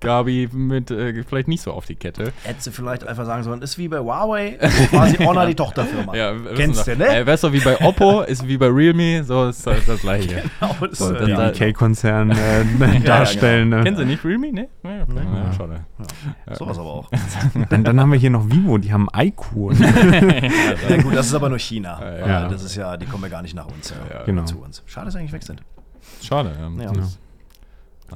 [0.04, 2.32] Gabi mit äh, vielleicht nicht so auf die Kette.
[2.44, 4.58] Hättest du vielleicht einfach sagen sollen, ist wie bei Huawei,
[4.90, 6.16] quasi Honor die Tochterfirma.
[6.16, 7.08] Ja, Kennst du, ne?
[7.20, 10.44] Äh, weißt du, wie bei Oppo, ist wie bei Realme, so ist das, das gleiche.
[10.60, 11.38] Genau, das, So, dann ja.
[11.38, 13.70] da- BK-Konzern äh, darstellen.
[13.70, 13.84] ne?
[13.84, 14.52] Kennen Sie nicht Realme?
[14.54, 14.68] Ne?
[14.84, 15.86] Ja, ja, schade.
[16.54, 17.10] Sowas aber auch.
[17.70, 19.42] Dann, dann haben wir hier noch Vivo, die haben IQ.
[20.90, 22.00] Ja, gut, das ist aber nur China.
[22.02, 22.48] Ja, ja.
[22.50, 23.90] Das ist ja, die kommen ja gar nicht nach uns.
[23.92, 24.44] Ja, Ja, genau.
[24.44, 24.84] Zu uns.
[24.86, 25.62] Schade, dass sie eigentlich weg sind.
[26.22, 26.84] Schade, ja.
[26.86, 26.92] Ja.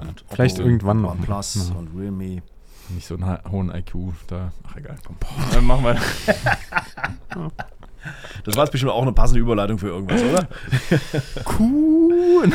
[0.02, 1.12] Und Vielleicht irgendwann noch.
[1.12, 1.76] OnePlus Ja.
[1.76, 2.42] und Realme.
[2.90, 3.96] nicht so einen hohen IQ
[4.28, 4.52] da.
[4.68, 5.16] Ach egal, komm.
[5.54, 5.98] Dann machen wir.
[8.46, 10.48] Das war jetzt bestimmt auch eine passende Überleitung für irgendwas, oder?
[11.60, 12.50] Cool.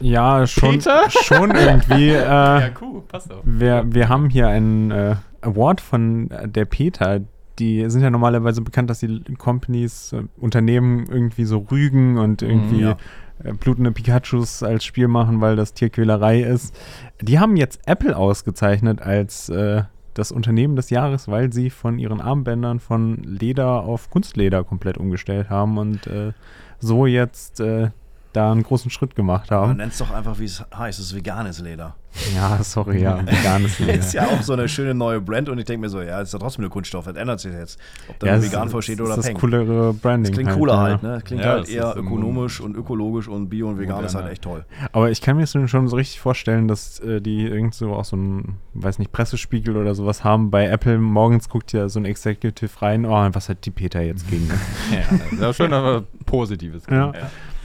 [0.00, 1.02] Ja, schon, Peter?
[1.22, 2.08] schon irgendwie.
[2.10, 3.42] Äh, ja, cool, passt auch.
[3.44, 7.20] wir, wir haben hier einen äh, Award von äh, der Peter.
[7.60, 12.80] Die sind ja normalerweise bekannt, dass die Companies, äh, Unternehmen irgendwie so rügen und irgendwie
[12.80, 12.96] ja.
[13.42, 16.74] Äh, blutende Pikachus als Spiel machen, weil das Tierquälerei ist.
[17.20, 19.82] Die haben jetzt Apple ausgezeichnet als äh,
[20.14, 25.48] das Unternehmen des Jahres, weil sie von ihren Armbändern von Leder auf Kunstleder komplett umgestellt
[25.48, 26.32] haben und äh,
[26.80, 27.90] so jetzt äh,
[28.32, 29.76] da einen großen Schritt gemacht haben.
[29.76, 30.98] nennt es doch einfach, wie es heißt.
[30.98, 31.96] Es ist veganes Leder.
[32.34, 33.94] Ja, sorry, ja, veganes Leder.
[33.94, 36.32] Ist ja auch so eine schöne neue Brand und ich denke mir so, ja, ist
[36.32, 37.04] ja trotzdem eine Kunststoff.
[37.04, 37.78] Das ändert sich jetzt.
[38.08, 39.36] Ob da Ja, nur vegan ist- vorsteht oder ist das Peng.
[39.36, 40.32] coolere Branding.
[40.32, 40.80] Das klingt cooler ja.
[40.80, 41.08] halt, ne?
[41.14, 44.14] Das klingt Ja, halt das eher ist ökonomisch und ökologisch und Bio und vegan ist
[44.14, 44.30] halt Moderner.
[44.32, 44.64] echt toll.
[44.92, 48.04] Aber ich kann mir das schon so richtig vorstellen, dass äh, die irgend so auch
[48.04, 50.50] so ein, weiß nicht, Pressespiegel oder sowas haben.
[50.50, 54.28] Bei Apple morgens guckt ja so ein Executive rein, oh, was hat die Peter jetzt
[54.28, 54.48] gegen?
[54.90, 56.82] Ja, das ist schön, aber Positives.
[56.90, 57.12] Ja.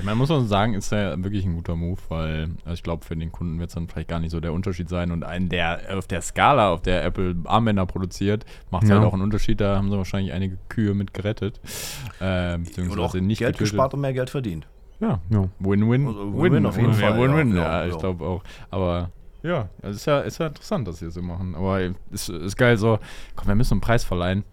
[0.03, 3.15] Meine, muss man sagen, ist ja wirklich ein guter Move, weil also ich glaube, für
[3.15, 5.11] den Kunden wird es dann vielleicht gar nicht so der Unterschied sein.
[5.11, 8.97] Und einen, der auf der Skala, auf der Apple Armbänder produziert, macht es Ja.
[8.97, 9.61] halt auch einen Unterschied.
[9.61, 11.59] Da haben sie wahrscheinlich einige Kühe mit gerettet.
[12.19, 13.71] Äh, Oder auch beziehungsweise nicht Geld getötet.
[13.71, 14.67] gespart und mehr Geld verdient.
[14.99, 15.47] Ja, Ja.
[15.59, 16.07] Win-win.
[16.07, 17.99] Also Win-win auf jeden Ja, Fall, Win-win, ja, ja, ja, ich ja.
[17.99, 18.43] glaube auch.
[18.69, 19.09] Aber
[19.41, 21.55] ja, es ist ja, ist ja interessant, dass sie das so machen.
[21.55, 21.79] Aber
[22.11, 22.99] es ist geil so,
[23.35, 24.43] komm, wir müssen einen Preis verleihen.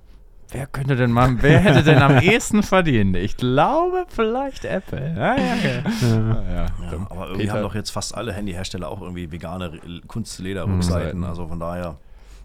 [0.53, 3.17] Wer könnte denn mal, wer hätte denn am ehesten verdient?
[3.17, 5.15] Ich glaube vielleicht Apple.
[5.17, 5.83] Ja, ja, okay.
[6.03, 6.55] Ja.
[6.55, 6.67] ja,
[7.09, 9.79] aber irgendwie Peter- haben doch jetzt fast alle Handyhersteller auch irgendwie vegane.
[10.09, 11.23] Kunstleder-Rückseiten.
[11.25, 11.97] Also von daher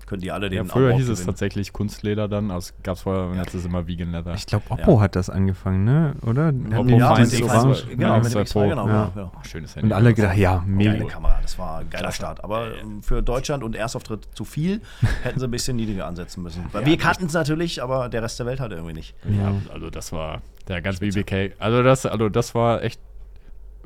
[0.06, 3.02] können die alle ja, den früher Award hieß es tatsächlich Kunstleder dann, also gab es
[3.02, 4.34] vorher, und jetzt ist es immer Vegan Leather.
[4.36, 5.02] Ich glaube, Oppo Ja.
[5.02, 6.14] hat das angefangen, ne?
[6.26, 6.50] Oder?
[6.50, 7.44] Oppo die Ja, mit dieses X2.
[7.50, 7.84] Orange?
[7.84, 8.70] X2, genau, Ja, mit dem X2 X2, Pro.
[8.70, 8.88] genau.
[8.88, 8.94] Ja.
[8.94, 9.12] Ja.
[9.16, 9.32] Ja.
[9.34, 9.86] Oh, schönes Handy.
[9.88, 10.92] Und alle gedacht, ja, mega.
[10.94, 12.44] Geile Kamera, das war ein geiler Start.
[12.44, 14.82] Aber ähm, für Deutschland und Erstauftritt zu viel
[15.24, 16.66] hätten sie ein bisschen niedriger ansetzen müssen.
[16.72, 19.16] Weil Ja, wir kannten es natürlich, aber der Rest der Welt hatte irgendwie nicht.
[19.28, 21.54] Ja, also das war der ganz BBK.
[21.60, 23.00] Also das, also das war echt.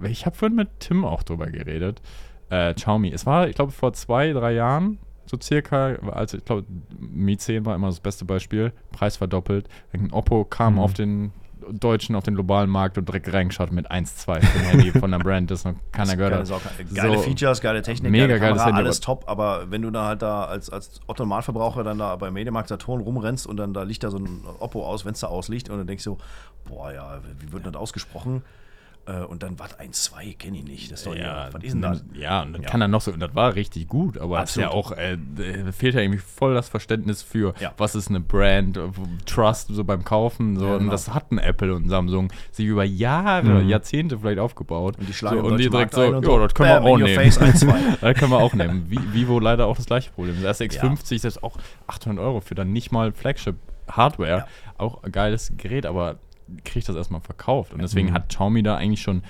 [0.03, 2.01] Ich habe vorhin mit Tim auch drüber geredet.
[2.49, 3.11] Äh, Xiaomi.
[3.11, 4.97] Es war, ich glaube, vor zwei, drei Jahren,
[5.29, 6.65] so circa, also ich glaube,
[6.97, 8.73] Mi 10 war immer das beste Beispiel.
[8.91, 9.67] Preis verdoppelt.
[9.93, 10.79] Ein Oppo kam Mhm.
[10.79, 11.31] auf den
[11.71, 15.19] deutschen, auf den globalen Markt und direkt reingeschaut mit 1,2 für ein Handy von der
[15.19, 16.61] Brand, das noch keiner gehört hat.
[16.95, 19.25] Geile So, Features, geile Technik, mega geile Kamera, Handy, alles top.
[19.27, 23.01] Aber wenn du da halt da als, als Otto Normalverbraucher dann da bei Mediamarkt Saturn
[23.01, 25.77] rumrennst und dann da liegt da so ein Oppo aus, wenn es da ausliegt und
[25.77, 26.17] dann denkst du,
[26.65, 28.41] boah ja, wie wird denn das ausgesprochen?
[29.09, 30.91] Äh, und dann, was, 1,2 kenne ich nicht.
[30.91, 32.03] Das ist doch Ja, was ist denn das?
[32.13, 32.69] ja, und dann Ja.
[32.69, 35.17] kann er noch so, und das war richtig gut, aber es ja auch, äh,
[35.63, 37.71] da fehlt ja irgendwie voll das Verständnis für, Ja.
[37.77, 38.81] was ist eine Brand, äh,
[39.25, 40.91] Trust so beim Kaufen, so, Ja, und genau.
[40.91, 44.97] das hat ein Apple und ein Samsung sich über Jahre, Jahrzehnte vielleicht aufgebaut.
[44.99, 46.83] Und die schlagen so, und die direkt so, ein ja, und das können wir bam,
[46.85, 47.31] auch in your nehmen.
[47.31, 47.97] face, 1,2.
[48.01, 48.85] das können wir auch nehmen.
[48.89, 50.35] Vi- Vivo leider auch das gleiche Problem.
[50.43, 51.57] Das RSX50 ist auch
[51.87, 54.45] 800 Euro für dann nicht mal Flagship-Hardware.
[54.77, 56.17] Auch ein geiles Gerät, aber
[56.63, 57.73] kriegt das erstmal verkauft.
[57.73, 59.23] Und deswegen hat Xiaomi da eigentlich schon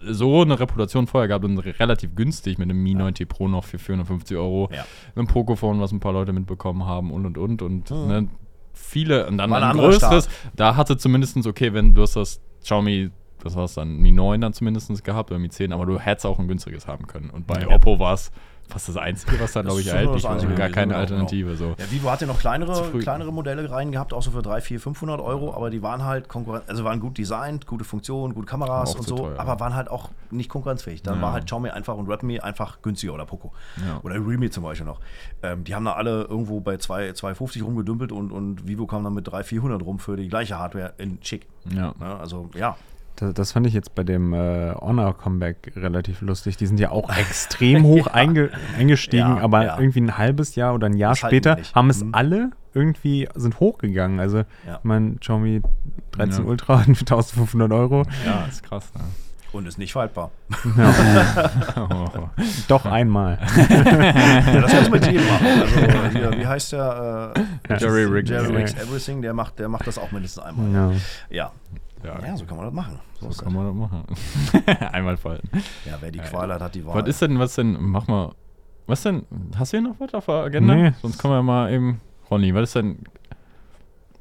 [0.00, 3.78] so eine Reputation vorher gehabt und relativ günstig mit einem Mi 9T Pro noch für
[3.78, 4.70] 450 Euro.
[4.72, 4.86] Ja.
[5.14, 7.62] Ein Pocophone, was ein paar Leute mitbekommen haben und und und.
[7.62, 8.28] Und ne,
[8.72, 10.24] viele, und dann War ein ein größeres.
[10.24, 10.52] Start.
[10.56, 13.10] Da hatte zumindest, okay, wenn du hast das Xiaomi,
[13.42, 16.24] was war es dann, Mi 9 dann zumindest gehabt oder Mi 10, aber du hättest
[16.24, 17.28] auch ein günstiges haben können.
[17.30, 17.68] Und bei Ja.
[17.68, 18.30] Oppo war es
[18.68, 19.96] fast das Einzige, was da, glaube ich, war.
[20.32, 21.56] Einzige Gar keine genau, Alternative.
[21.56, 21.74] So.
[21.78, 25.20] Ja, Vivo hatte noch kleinere, kleinere Modelle rein gehabt, auch so für 3, 4, 500
[25.20, 29.06] Euro, aber die waren halt konkurrent, also waren gut designt, gute Funktionen, gute Kameras und
[29.06, 29.38] so, teuer.
[29.38, 31.02] aber waren halt auch nicht konkurrenzfähig.
[31.02, 31.22] Dann Ja.
[31.22, 33.52] war halt Xiaomi einfach und Redmi einfach günstiger oder Poco.
[33.86, 34.00] Ja.
[34.02, 35.00] Oder Realme zum Beispiel noch.
[35.42, 39.14] Ähm, die haben da alle irgendwo bei 2, 250 rumgedümpelt und, und Vivo kam dann
[39.14, 41.46] mit 3, 400 rum für die gleiche Hardware in schick.
[41.70, 41.94] Ja.
[42.00, 42.76] Ja, also ja,
[43.16, 46.56] Das, das fand ich jetzt bei dem äh, Honor-Comeback relativ lustig.
[46.58, 49.78] Die sind ja auch extrem hoch einge eingestiegen, Ja, aber ja.
[49.78, 52.14] irgendwie ein halbes Jahr oder ein Jahr Das später haben es Mhm.
[52.14, 54.20] alle irgendwie, sind hochgegangen.
[54.20, 54.76] Also, Ja.
[54.78, 55.62] ich meine, Xiaomi
[56.12, 56.50] 13 Ja.
[56.50, 58.04] Ultra für 1500 Euro.
[58.26, 58.92] ja, ist krass.
[58.94, 59.00] Ne?
[59.52, 60.30] und ist nicht faltbar.
[62.68, 63.38] Doch einmal.
[63.70, 65.46] Ja, das muss mit jedem machen.
[65.62, 67.32] Also hier, wie heißt der?
[67.34, 67.40] Äh,
[67.70, 67.76] Ja.
[67.78, 68.30] Jerry Riggins.
[68.30, 68.58] Jerry Ja.
[68.58, 70.94] Rigs Everything, der macht, der macht das auch mindestens einmal.
[71.30, 71.52] ja.
[72.06, 72.18] Ja.
[72.24, 73.00] Ja, so kann man das machen.
[73.14, 73.38] So so das.
[73.38, 74.04] kann man das machen.
[74.92, 75.50] Einmal falten.
[75.84, 77.02] Ja, wer die Qual hat, hat die Wahl.
[77.02, 78.32] Was ist denn, was denn, mach mal,
[78.86, 79.24] was denn,
[79.56, 80.74] hast du hier noch was auf der Agenda?
[80.74, 80.92] Nee.
[81.02, 82.00] Sonst kommen wir mal eben,
[82.30, 82.98] Ronny, was ist denn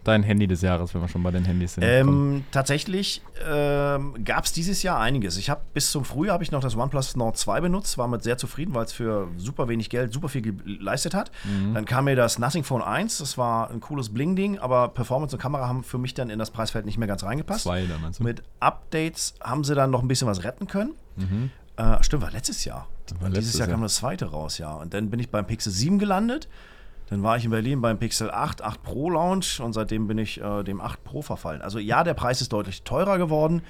[0.08, 1.84] dein Handy des Jahres, wenn wir schon bei den Handys sind?
[1.84, 5.38] Ähm, tatsächlich ähm, gab es dieses Jahr einiges.
[5.38, 8.24] Ich habe bis zum Frühjahr habe ich noch das OnePlus Nord 2 benutzt, war mit
[8.24, 11.32] sehr zufrieden, weil es für super wenig Geld super viel geleistet hat.
[11.44, 11.74] Mhm.
[11.74, 15.42] Dann kam mir das Nothing Phone 1, das war ein cooles Bling-Ding, aber Performance und
[15.42, 17.64] Kamera haben für mich dann in das Preisfeld nicht mehr ganz reingepasst.
[17.64, 18.24] Zwei, da meinst du?
[18.24, 20.94] Mit Updates haben sie dann noch ein bisschen was retten können.
[21.78, 22.88] Äh, stimmt, war letztes Jahr.
[23.12, 23.22] Mhm.
[23.22, 23.86] War Dieses letztes Jahr kam Jahr.
[23.86, 24.74] das zweite raus, ja.
[24.74, 26.48] Und dann bin ich beim Pixel 7 gelandet.
[27.10, 30.42] Dann war ich in Berlin beim Pixel 8, 8 Pro Launch und seitdem bin ich
[30.42, 31.62] äh, dem 8 Pro verfallen.
[31.62, 33.62] Also ja, der Preis ist deutlich teurer geworden.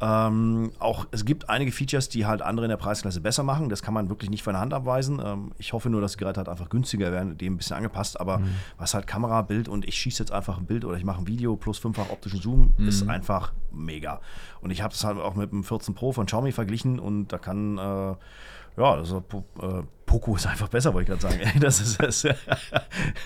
[0.00, 3.68] Ähm, auch es gibt einige Features, die halt andere in der Preisklasse besser machen.
[3.68, 5.20] Das kann man wirklich nicht von der Hand abweisen.
[5.24, 8.20] Ähm, ich hoffe nur, dass die Geräte halt einfach günstiger werden, dem ein bisschen angepasst.
[8.20, 8.40] Aber
[8.76, 11.26] was halt Kamera, Bild und ich schieße jetzt einfach ein Bild oder ich mache ein
[11.26, 14.20] Video plus fünffach optischen Zoom, ist einfach mega.
[14.60, 17.38] Und ich habe es halt auch mit dem 14 Pro von Xiaomi verglichen und da
[17.38, 18.14] kann äh,
[18.78, 19.18] ja, also
[19.60, 21.58] äh, Poco ist einfach besser, wollte ich gerade sagen.
[21.60, 22.24] Das ist, das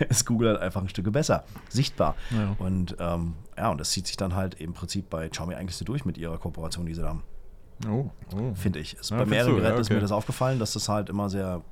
[0.09, 2.17] ist Google halt einfach ein Stück besser, sichtbar.
[2.31, 2.57] Ja.
[2.59, 5.85] Und ähm, ja, und das zieht sich dann halt im Prinzip bei Xiaomi eigentlich so
[5.85, 7.23] durch mit ihrer Kooperation, die sie da haben,
[7.89, 8.55] Oh, oh.
[8.55, 8.97] finde ich.
[9.11, 9.57] Ja, bei mehreren du?
[9.59, 9.95] Ja, Geräten ist okay.
[9.95, 11.63] mir das aufgefallen, dass das halt immer sehr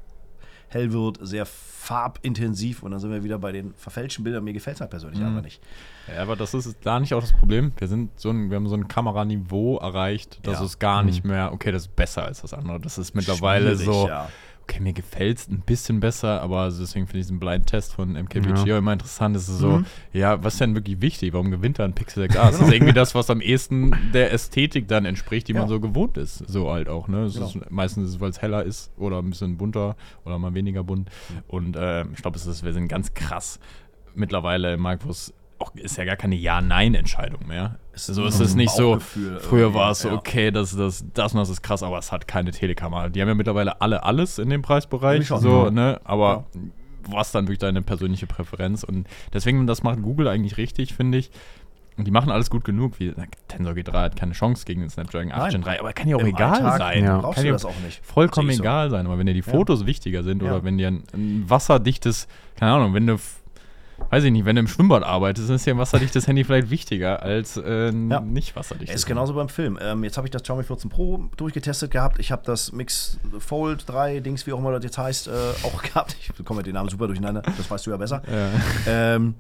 [0.69, 4.45] hell wird, sehr farbintensiv und dann sind wir wieder bei den verfälschten Bildern.
[4.45, 5.27] Mir gefällt es halt persönlich Mhm.
[5.27, 5.61] einfach nicht.
[6.15, 7.73] Ja, aber das ist da nicht auch das Problem.
[7.79, 10.65] Wir sind so ein, wir haben so ein Kameraniveau erreicht, dass Ja.
[10.67, 12.81] es gar nicht mehr, okay, das ist besser als das andere.
[12.81, 14.29] Das ist mittlerweile Schwierig, so, ja.
[14.63, 18.13] okay, mir gefällt es ein bisschen besser, aber also deswegen finde ich diesen Blind-Test von
[18.17, 18.79] MKBGO Ja.
[18.79, 19.35] immer interessant.
[19.37, 19.87] Das ist so, Mhm.
[20.13, 21.33] ja, was ist denn wirklich wichtig?
[21.33, 22.51] Warum gewinnt da ein Pixel 6a?
[22.51, 26.17] Das ist irgendwie das, was am ehesten der Ästhetik dann entspricht, die man so gewohnt
[26.17, 26.39] ist.
[26.49, 27.25] So halt auch, ne?
[27.25, 27.47] Es Genau.
[27.47, 30.83] ist, meistens ist es, weil es heller ist oder ein bisschen bunter oder mal weniger
[30.85, 31.09] bunt.
[31.49, 33.61] Und äh, ich glaube, es wir sind ganz krass
[34.15, 37.79] mittlerweile im Markt, wo es auch, ist ja gar keine Ja-Nein-Entscheidung mehr.
[37.93, 38.99] Es so ist ist nur es nicht so.
[38.99, 40.15] Früher war es so, ja.
[40.15, 43.09] okay, das, das, das und das ist krass, aber es hat keine Telekamera.
[43.09, 45.27] Die haben ja mittlerweile alle alles in dem Preisbereich.
[45.27, 45.71] Schon, so, ja.
[45.71, 46.01] ne?
[46.05, 46.47] Aber
[47.09, 48.85] was dann wirklich deine persönliche Präferenz?
[48.85, 51.31] Und deswegen, das macht Google eigentlich richtig, finde ich.
[51.97, 52.99] Und die machen alles gut genug.
[52.99, 53.13] Wie
[53.49, 55.51] Tensor G3 hat keine Chance gegen den Snapdragon 8 Nein.
[55.51, 57.05] Gen 3, aber kann ja auch Im egal Alltag sein.
[57.05, 57.19] Ja.
[57.19, 58.01] Brauchst Kann ja das auch nicht.
[58.07, 58.63] vollkommen ich so.
[58.63, 59.05] egal sein.
[59.07, 59.51] Aber wenn dir die Ja.
[59.53, 60.51] Fotos wichtiger sind Ja.
[60.51, 63.17] oder wenn dir ein, ein wasserdichtes, keine Ahnung, wenn du,
[64.09, 67.23] weiß ich nicht, wenn du im Schwimmbad arbeitest, ist ja ein wasserdichtes Handy vielleicht wichtiger
[67.23, 68.21] als äh, Ja.
[68.21, 68.95] nicht wasserdichtes.
[68.95, 69.79] Es ist genauso beim Film.
[69.81, 72.19] Ähm, jetzt habe ich das Xiaomi 14 Pro durchgetestet gehabt.
[72.19, 75.31] Ich habe das Mix Fold 3, Dings, wie auch immer das jetzt heißt, äh,
[75.65, 76.17] auch gehabt.
[76.21, 77.43] Ich bekomme den Namen super durcheinander.
[77.43, 78.23] Das weißt du ja besser.
[78.31, 78.51] Ja.
[78.87, 79.35] Ähm,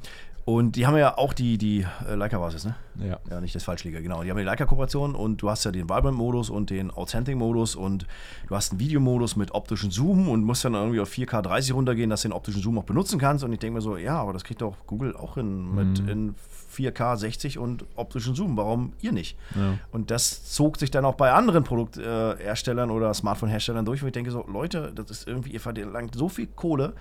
[0.44, 2.74] und die haben ja auch die, die äh, Leica war es jetzt, ne?
[2.96, 3.18] ja.
[3.30, 4.22] Ja, nicht das Falschliga, genau.
[4.22, 8.06] Die haben die Leica-Kooperation und du hast ja den Vibrant-Modus und den Authentic-Modus und
[8.48, 12.10] du hast einen Videomodus mit optischen Zoom und musst dann irgendwie auf 4K 30 runtergehen,
[12.10, 13.44] dass du den optischen Zoom auch benutzen kannst.
[13.44, 16.34] Und ich denke mir so, ja, aber das kriegt doch Google auch hin mit in
[16.74, 18.56] 4K 60 und optischen Zoom.
[18.56, 19.36] Warum ihr nicht?
[19.54, 19.78] Ja.
[19.92, 24.30] Und das zog sich dann auch bei anderen Produktherstellern oder Smartphone-Herstellern durch, wo ich denke
[24.30, 26.94] so, Leute, das ist irgendwie, ihr verlangt so viel Kohle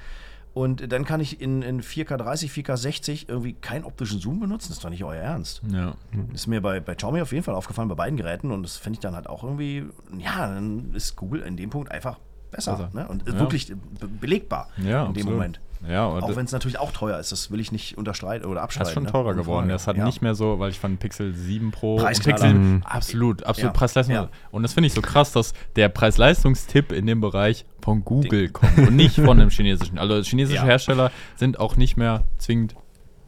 [0.54, 4.70] Und dann kann ich in, in 4K 30, 4K 60 irgendwie keinen optischen Zoom benutzen.
[4.70, 5.62] Das ist doch nicht euer Ernst.
[5.72, 5.94] Ja.
[6.32, 8.52] Das ist mir bei, bei Xiaomi auf jeden Fall aufgefallen, bei beiden Geräten.
[8.52, 9.86] Und das finde ich dann halt auch irgendwie,
[10.18, 12.18] ja, dann ist Google in dem Punkt einfach
[12.52, 12.74] besser.
[12.74, 12.90] Besser.
[12.94, 13.08] Ne?
[13.08, 13.40] Und Ja.
[13.40, 15.26] wirklich be belegbar Ja, in dem absolut.
[15.34, 15.60] Moment.
[15.88, 18.64] Ja, Auch wenn es natürlich auch teuer ist, das will ich nicht unterstreiten oder Das
[18.66, 18.90] abstreiten.
[18.90, 19.12] ist schon ne?
[19.12, 19.70] teurer Ohne geworden.
[19.70, 20.04] Das hat Ja.
[20.04, 21.96] nicht mehr so, weil ich fand Pixel 7 Pro.
[22.04, 22.82] Pixel Mhm.
[22.84, 23.78] absolut, absolut Ja.
[23.78, 24.28] Preis-Leistung.
[24.52, 28.78] Und das finde ich so krass, dass der Preis-Leistungstipp in dem Bereich von Google kommt
[28.78, 29.98] und nicht von einem chinesischen.
[29.98, 30.66] Also chinesische Ja.
[30.66, 32.76] Hersteller sind auch nicht mehr zwingend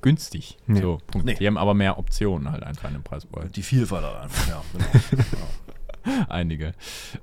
[0.01, 0.57] günstig.
[0.65, 0.81] Nee.
[0.81, 1.25] So, Punkt.
[1.27, 1.35] Nee.
[1.35, 3.51] Die haben aber mehr Optionen halt einfach in dem Preisbereich.
[3.51, 4.61] Die Vielfalt halt einfach, ja.
[5.11, 6.25] Genau.
[6.29, 6.73] Einige.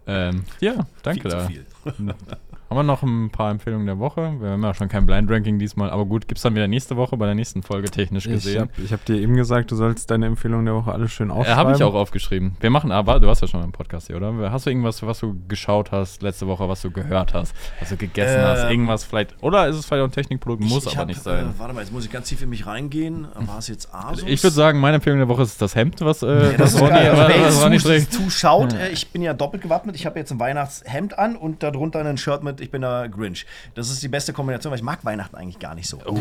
[0.07, 1.41] Ähm, ja, danke Viel da.
[1.41, 1.67] zu viel.
[1.85, 4.35] Haben wir noch ein paar Empfehlungen der Woche?
[4.41, 6.97] Wir haben ja schon kein Blind Ranking diesmal, aber gut, gibt es dann wieder nächste
[6.99, 8.61] Woche bei der nächsten Folge technisch Ich gesehen.
[8.63, 11.33] habe ich hab dir eben gesagt, du sollst deine Empfehlung der Woche alles schön Äh,
[11.33, 11.57] aufschreiben.
[11.57, 12.57] Habe ich auch aufgeschrieben.
[12.61, 14.35] Wir machen aber, du hast ja schon einen Podcast hier, oder?
[14.53, 17.97] Hast du irgendwas, was du geschaut hast letzte Woche, was du gehört hast, was du
[17.97, 18.65] gegessen hast?
[18.65, 21.23] Ähm, Irgendwas vielleicht, oder ist es vielleicht auch ein Technikprodukt, muss ich aber hab, nicht
[21.23, 21.47] sein.
[21.47, 23.27] Äh, warte mal, jetzt muss ich ganz tief in mich reingehen.
[23.35, 24.25] War es jetzt Asus?
[24.27, 26.93] ich würde sagen, meine Empfehlung der Woche ist das Hemd, was, äh, Ja, das Ronny.
[26.93, 28.13] Also, was, was Ronny trägt.
[28.13, 29.97] zuschaut, äh, ich bin ja doppelt gewappnet.
[29.97, 33.47] Ich habe jetzt ein Weihnachtshemd an und darunter ein Shirt mit Ich bin der Grinch.
[33.75, 35.99] Das ist die beste Kombination, weil ich mag Weihnachten eigentlich gar nicht so.
[36.07, 36.19] Oh,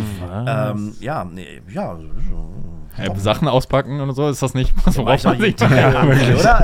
[0.47, 1.97] ähm, ja, nee, ja.
[2.97, 5.71] Äh, Sachen auspacken und so, ist das nicht, was worauf doch man sich Tag,
[6.39, 6.63] oder?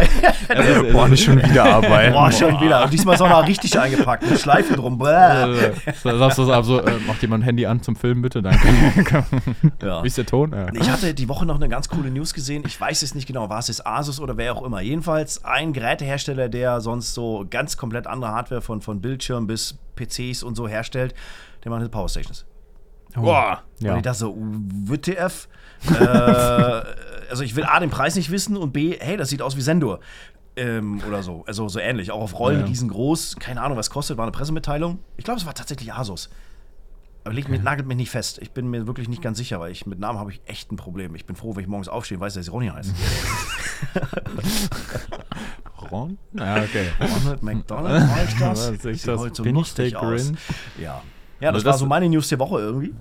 [0.50, 2.14] Also, Boah, nicht schon wieder arbeiten.
[2.14, 2.84] Boah, schon wieder.
[2.86, 4.98] Und diesmal ist auch noch richtig eingepackt mit Schleife drum.
[4.98, 5.08] Bäh.
[5.10, 5.74] Äh,
[6.04, 8.42] sagst du so, äh, macht jemand Handy an zum Filmen, bitte?
[8.42, 8.68] Danke.
[9.84, 10.02] Ja.
[10.02, 10.52] Wie ist der Ton?
[10.52, 10.68] Ja.
[10.74, 12.64] Ich hatte die Woche noch eine ganz coole News gesehen.
[12.66, 14.82] Ich weiß es nicht genau, war es jetzt Asus oder wer auch immer.
[14.82, 20.44] Jedenfalls ein Gerätehersteller, der sonst so ganz komplett andere Hardware von, von Bildschirm bis PCs
[20.44, 21.14] und so herstellt,
[21.64, 22.46] der macht jetzt Powerstations.
[23.16, 23.22] Oh.
[23.22, 23.64] Boah.
[23.80, 23.92] Ja.
[23.92, 25.48] Und ich dachte so, WTF?
[26.00, 26.04] äh,
[27.30, 29.62] also ich will A, den Preis nicht wissen und B, hey, das sieht aus wie
[29.62, 30.00] Sendor.
[30.56, 31.44] Ähm, oder so.
[31.48, 32.12] Also so ähnlich.
[32.12, 32.66] Auch auf Rollen Ja.
[32.66, 33.38] riesengroß.
[33.40, 34.18] Keine Ahnung, was kostet.
[34.18, 35.00] War eine Pressemitteilung.
[35.18, 36.30] Ich glaube, es war tatsächlich Asus.
[37.26, 38.40] Aber legt mich, nagelt mich nicht fest.
[38.42, 40.76] Ich bin mir wirklich nicht ganz sicher, weil ich mit Namen habe ich echt ein
[40.76, 41.16] Problem.
[41.16, 42.94] Ich bin froh, wenn ich morgens aufstehe und weiß, dass ich Ronny heißt.
[45.92, 46.18] Ron?
[46.34, 46.88] Ja, okay.
[47.00, 48.70] Ronald McDonald war ich das?
[48.70, 49.20] Ist Sieht das?
[49.20, 50.32] heute so lustig aus.
[50.80, 51.02] Ja.
[51.40, 52.94] Ja, das, Also war das- so meine News der Woche irgendwie.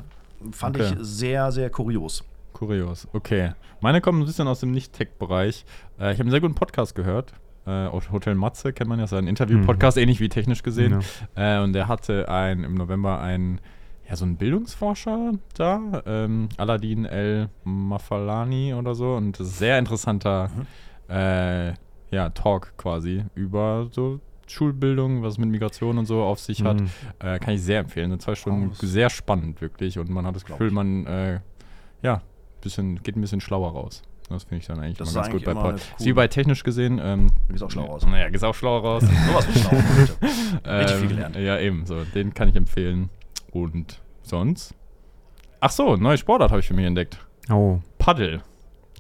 [0.52, 0.92] Fand Okay.
[0.92, 2.24] ich sehr, sehr kurios.
[2.52, 3.06] Kurios.
[3.12, 3.52] Okay.
[3.80, 5.64] Meine kommen ein bisschen aus dem Nicht-Tech-Bereich.
[5.98, 7.32] Äh, ich habe einen sehr guten Podcast gehört.
[7.66, 11.00] Äh, Hotel Matze kennt man ja, ist ein Interview-Podcast, ähnlich wie technisch gesehen.
[11.36, 13.60] Äh, und der hatte ein, im November einen,
[14.12, 19.14] ja, so einen Bildungsforscher da, ähm, Aladdin El Mafalani oder so.
[19.14, 20.50] Und ein sehr interessanter
[21.08, 21.68] äh,
[22.10, 26.78] ja, Talk quasi über so Schulbildung, was es mit Migration und so auf sich hat.
[26.78, 26.90] Mhm.
[27.20, 28.10] Äh, kann ich sehr empfehlen.
[28.10, 29.98] Sind zwei Stunden das- sehr spannend, wirklich.
[29.98, 31.40] Und man hat das Gefühl, man äh,
[32.02, 32.20] ja,
[32.60, 34.02] bisschen, geht ein bisschen schlauer raus.
[34.28, 35.74] Das finde ich dann eigentlich Das immer ist ganz gut bei Pod.
[35.76, 37.00] Ist wie bei technisch gesehen.
[37.02, 38.04] Ähm, gehst auch schlau raus.
[38.06, 39.04] Naja, gehst auch schlauer raus.
[39.04, 39.70] Sowas von schlau.
[40.70, 41.36] Richtig viel Ähm, gelernt.
[41.36, 42.04] Ja, eben, so.
[42.14, 43.08] Den kann ich empfehlen.
[43.52, 44.74] Und sonst?
[45.60, 47.18] Ach so, neue Sportart habe ich für mich entdeckt.
[47.50, 48.42] Oh, Paddel.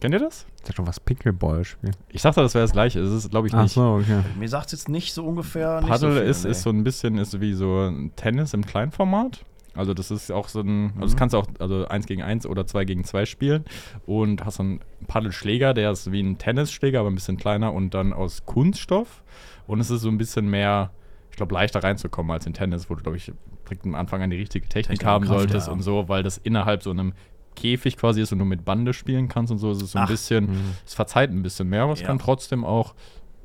[0.00, 0.46] Kennt ihr das?
[0.64, 1.90] sag doch was Pickleball-Spiel.
[2.08, 3.00] Ich dachte, das wäre das gleiche.
[3.00, 3.72] Es ist, glaube ich, Ach nicht.
[3.72, 4.20] so, okay.
[4.38, 5.80] Mir sagt es jetzt nicht so ungefähr.
[5.80, 6.50] Nicht Paddle so viel, ist, nee.
[6.52, 9.44] ist so ein bisschen ist wie so ein Tennis im Kleinformat.
[9.74, 11.00] Also das ist auch so ein, also Mhm.
[11.00, 13.64] das kannst du auch also 1 gegen 1 oder 2 gegen 2 spielen
[14.06, 17.94] und hast so einen Paddelschläger, der ist wie ein Tennisschläger, aber ein bisschen kleiner und
[17.94, 19.24] dann aus Kunststoff
[19.66, 20.90] und es ist so ein bisschen mehr,
[21.30, 23.32] ich glaube, leichter reinzukommen als in Tennis, wo du, glaube ich,
[23.72, 25.72] direkt am Anfang an die richtige Technik, Technik haben solltest ja.
[25.72, 27.12] und so, weil das innerhalb so einem
[27.56, 30.04] Käfig quasi ist und du mit Bande spielen kannst und so, es ist so ein
[30.04, 30.08] Ach.
[30.08, 30.74] bisschen, Mhm.
[30.86, 32.06] es verzeiht ein bisschen mehr, aber es Ja.
[32.06, 32.94] kann trotzdem auch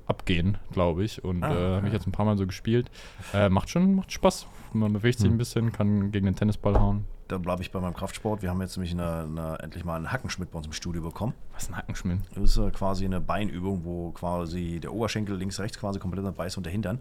[0.05, 1.23] abgehen, glaube ich.
[1.23, 2.89] Und Ah, äh, habe ich jetzt ein paar Mal so gespielt.
[3.33, 4.47] Äh, macht schon macht Spaß.
[4.71, 5.35] Man bewegt sich Hm.
[5.35, 7.03] ein bisschen, kann gegen den Tennisball hauen.
[7.27, 8.41] Da bleibe ich bei meinem Kraftsport.
[8.41, 11.33] Wir haben jetzt nämlich eine, eine, endlich mal einen Hackenschmidt bei uns im Studio bekommen.
[11.53, 12.19] Was ist ein Hackenschmidt?
[12.33, 16.45] Das ist äh, quasi eine Beinübung, wo quasi der Oberschenkel links, rechts quasi komplett dabei
[16.47, 16.99] ist und der Hintern.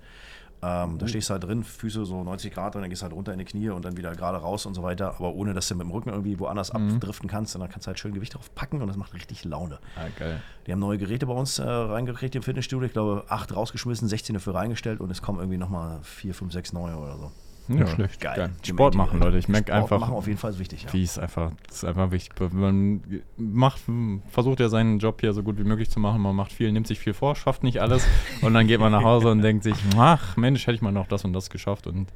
[0.63, 3.13] Ähm, Da stehst du halt drin, Füße so 90 Grad und dann gehst du halt
[3.15, 5.15] runter in die Knie und dann wieder gerade raus und so weiter.
[5.19, 7.55] Aber ohne, dass du mit dem Rücken irgendwie woanders abdriften kannst.
[7.55, 9.79] Und dann kannst du halt schön Gewicht drauf packen und das macht richtig Laune.
[9.97, 10.41] Ah, geil.
[10.67, 12.87] Die haben neue Geräte bei uns äh, reingekriegt im Fitnessstudio.
[12.87, 16.73] Ich glaube, acht rausgeschmissen, 16 dafür reingestellt und es kommen irgendwie nochmal vier, fünf, sechs
[16.73, 17.33] neue oder so.
[17.69, 18.21] Ja, schlecht.
[18.21, 18.51] Geil.
[18.62, 19.39] Sport machen, Leute.
[19.39, 20.85] Ich merke Sport einfach, machen auf jeden Fall ist wichtig.
[20.85, 20.93] Ja.
[20.93, 22.53] wie es einfach, das ist einfach wichtig.
[22.53, 23.81] Man macht,
[24.29, 26.21] versucht ja seinen Job hier so gut wie möglich zu machen.
[26.21, 28.07] Man macht viel, nimmt sich viel vor, schafft nicht alles.
[28.43, 31.07] und dann geht man nach Hause und denkt sich, ach Mensch, hätte ich mal noch
[31.09, 31.87] das und das geschafft.
[31.87, 32.12] Und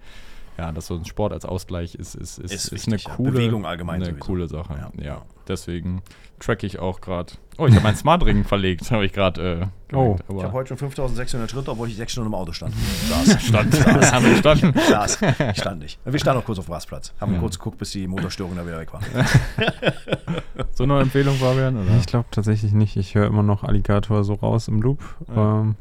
[0.59, 3.65] ja, dass so ein Sport als Ausgleich ist, ist, ist, Ist ist, eine coole Bewegung
[3.65, 4.25] allgemein Eine sowieso.
[4.27, 4.75] coole Sache.
[4.99, 5.05] Ja.
[5.05, 5.23] Ja.
[5.49, 6.03] Deswegen
[6.41, 7.33] track ich auch gerade.
[7.59, 9.61] Oh, ich habe meinen Smart Ring verlegt, habe ich gerade.
[9.63, 10.17] Äh, Oh.
[10.29, 12.73] Ich habe heute schon 5600 Schritte, obwohl ich sechs Stunden im Auto stand.
[13.09, 13.43] Saß.
[13.43, 14.73] stand, das haben wir gestanden.
[14.89, 15.19] Saß.
[15.51, 15.99] Ich stand nicht.
[16.05, 17.13] Wir standen noch kurz auf dem Rastplatz.
[17.21, 17.41] Haben Ja.
[17.41, 19.01] kurz geguckt, bis die Motorstörung da wieder weg war.
[20.75, 21.77] So eine Empfehlung, Fabian?
[21.77, 21.97] Oder?
[21.99, 22.97] Ich glaube tatsächlich nicht.
[22.97, 25.01] Ich höre immer noch Alligator so raus im Loop.
[25.35, 25.61] Ja.
[25.61, 25.75] Ähm,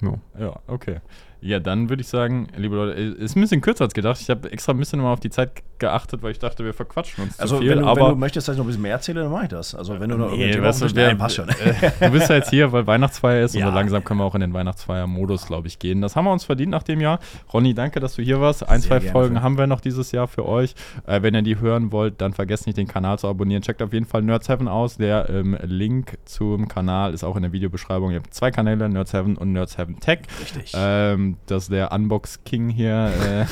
[0.00, 0.18] jo.
[0.38, 1.00] Ja, okay.
[1.40, 4.20] Ja, dann würde ich sagen, liebe Leute, ist ein bisschen kürzer als gedacht.
[4.20, 7.22] Ich habe extra ein bisschen mal auf die Zeit geachtet, weil ich dachte, wir verquatschen
[7.24, 7.70] uns Also, zu viel.
[7.70, 9.44] wenn, du, aber wenn du möchtest, dass ich noch ein bisschen mehr erzähle, dann mache
[9.44, 9.74] ich das.
[9.76, 11.48] Also, wenn du noch Nee, weißt du, Nein, passt schon.
[11.48, 11.54] äh,
[12.00, 13.68] du bist ja jetzt hier, weil Weihnachtsfeier ist und Ja.
[13.68, 16.00] so langsam können wir auch in den Weihnachtsfeier-Modus, glaube ich, gehen.
[16.00, 17.20] Das haben wir uns verdient nach dem Jahr.
[17.52, 18.68] Ronny, danke, dass du hier warst.
[18.68, 20.74] Ein, Sehr zwei Folgen haben wir noch dieses Jahr für euch.
[21.06, 23.62] Äh, wenn ihr die hören wollt, dann vergesst nicht, den Kanal zu abonnieren.
[23.62, 24.96] Checkt auf jeden Fall Nerds7 aus.
[24.96, 28.10] Der ähm, Link zum Kanal ist auch in der Videobeschreibung.
[28.10, 30.20] Ihr habt zwei Kanäle, Nerds7 und Nerds7 Tech.
[30.40, 30.72] Richtig.
[30.76, 33.12] Ähm, das ist der Unbox King hier.
[33.24, 33.46] Äh,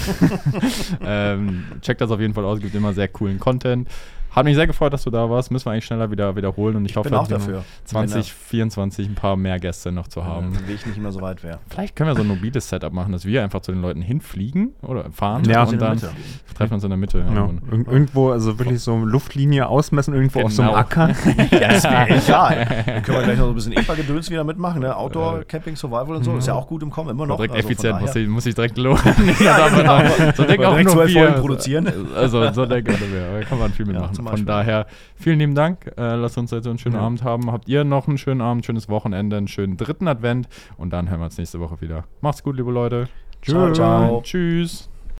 [1.05, 3.89] ähm, checkt das auf jeden Fall aus, gibt immer sehr coolen Content.
[4.37, 5.51] Hat mich sehr gefreut, dass du da warst.
[5.51, 7.65] Müssen wir eigentlich schneller wieder wiederholen und ich, hoffe, bin auch wir dafür.
[7.87, 10.55] 2024 ein paar mehr Gäste noch zu haben.
[10.55, 11.59] Wenn Weg nicht immer so weit wäre.
[11.71, 14.75] Vielleicht können wir so ein mobiles Setup machen, dass wir einfach zu den Leuten hinfliegen
[14.83, 15.63] oder fahren Ja.
[15.65, 16.11] und dann Mitte.
[16.55, 17.25] treffen wir uns in der Mitte.
[17.35, 20.81] Ja, Und- Ir irgendwo, also wirklich so Luftlinie ausmessen, irgendwo auf so einem Genau.
[20.81, 21.09] Acker.
[21.53, 22.83] Ja, das wäre egal.
[22.87, 24.83] Dann können wir gleich noch so ein bisschen EPA-Gedöns wieder mitmachen.
[24.83, 24.95] Ne?
[24.95, 26.37] Outdoor, Camping, Survival und so.
[26.37, 27.37] Ist ja auch gut im Kommen, immer noch.
[27.37, 29.01] Direkt Also effizient, muss ich, muss ich direkt lohnen.
[29.41, 29.99] Ja, genau.
[30.37, 31.07] so Oder auch direkt nur.
[31.09, 31.93] Folgen produzieren.
[32.17, 33.41] Also so denken alle wir.
[33.41, 34.26] Da kann man viel Ja, mitmachen.
[34.27, 35.93] Zum Von daher, vielen lieben Dank.
[35.97, 37.03] Äh, lasst uns jetzt so einen schönen Ja.
[37.03, 37.51] Abend haben.
[37.53, 41.21] Habt ihr noch einen schönen Abend, schönes Wochenende, einen schönen dritten Advent und dann hören
[41.21, 42.05] wir uns nächste Woche wieder.
[42.21, 43.09] Macht's gut, liebe Leute.
[43.43, 44.23] Ciao, ciao.
[44.23, 44.91] Tschüss.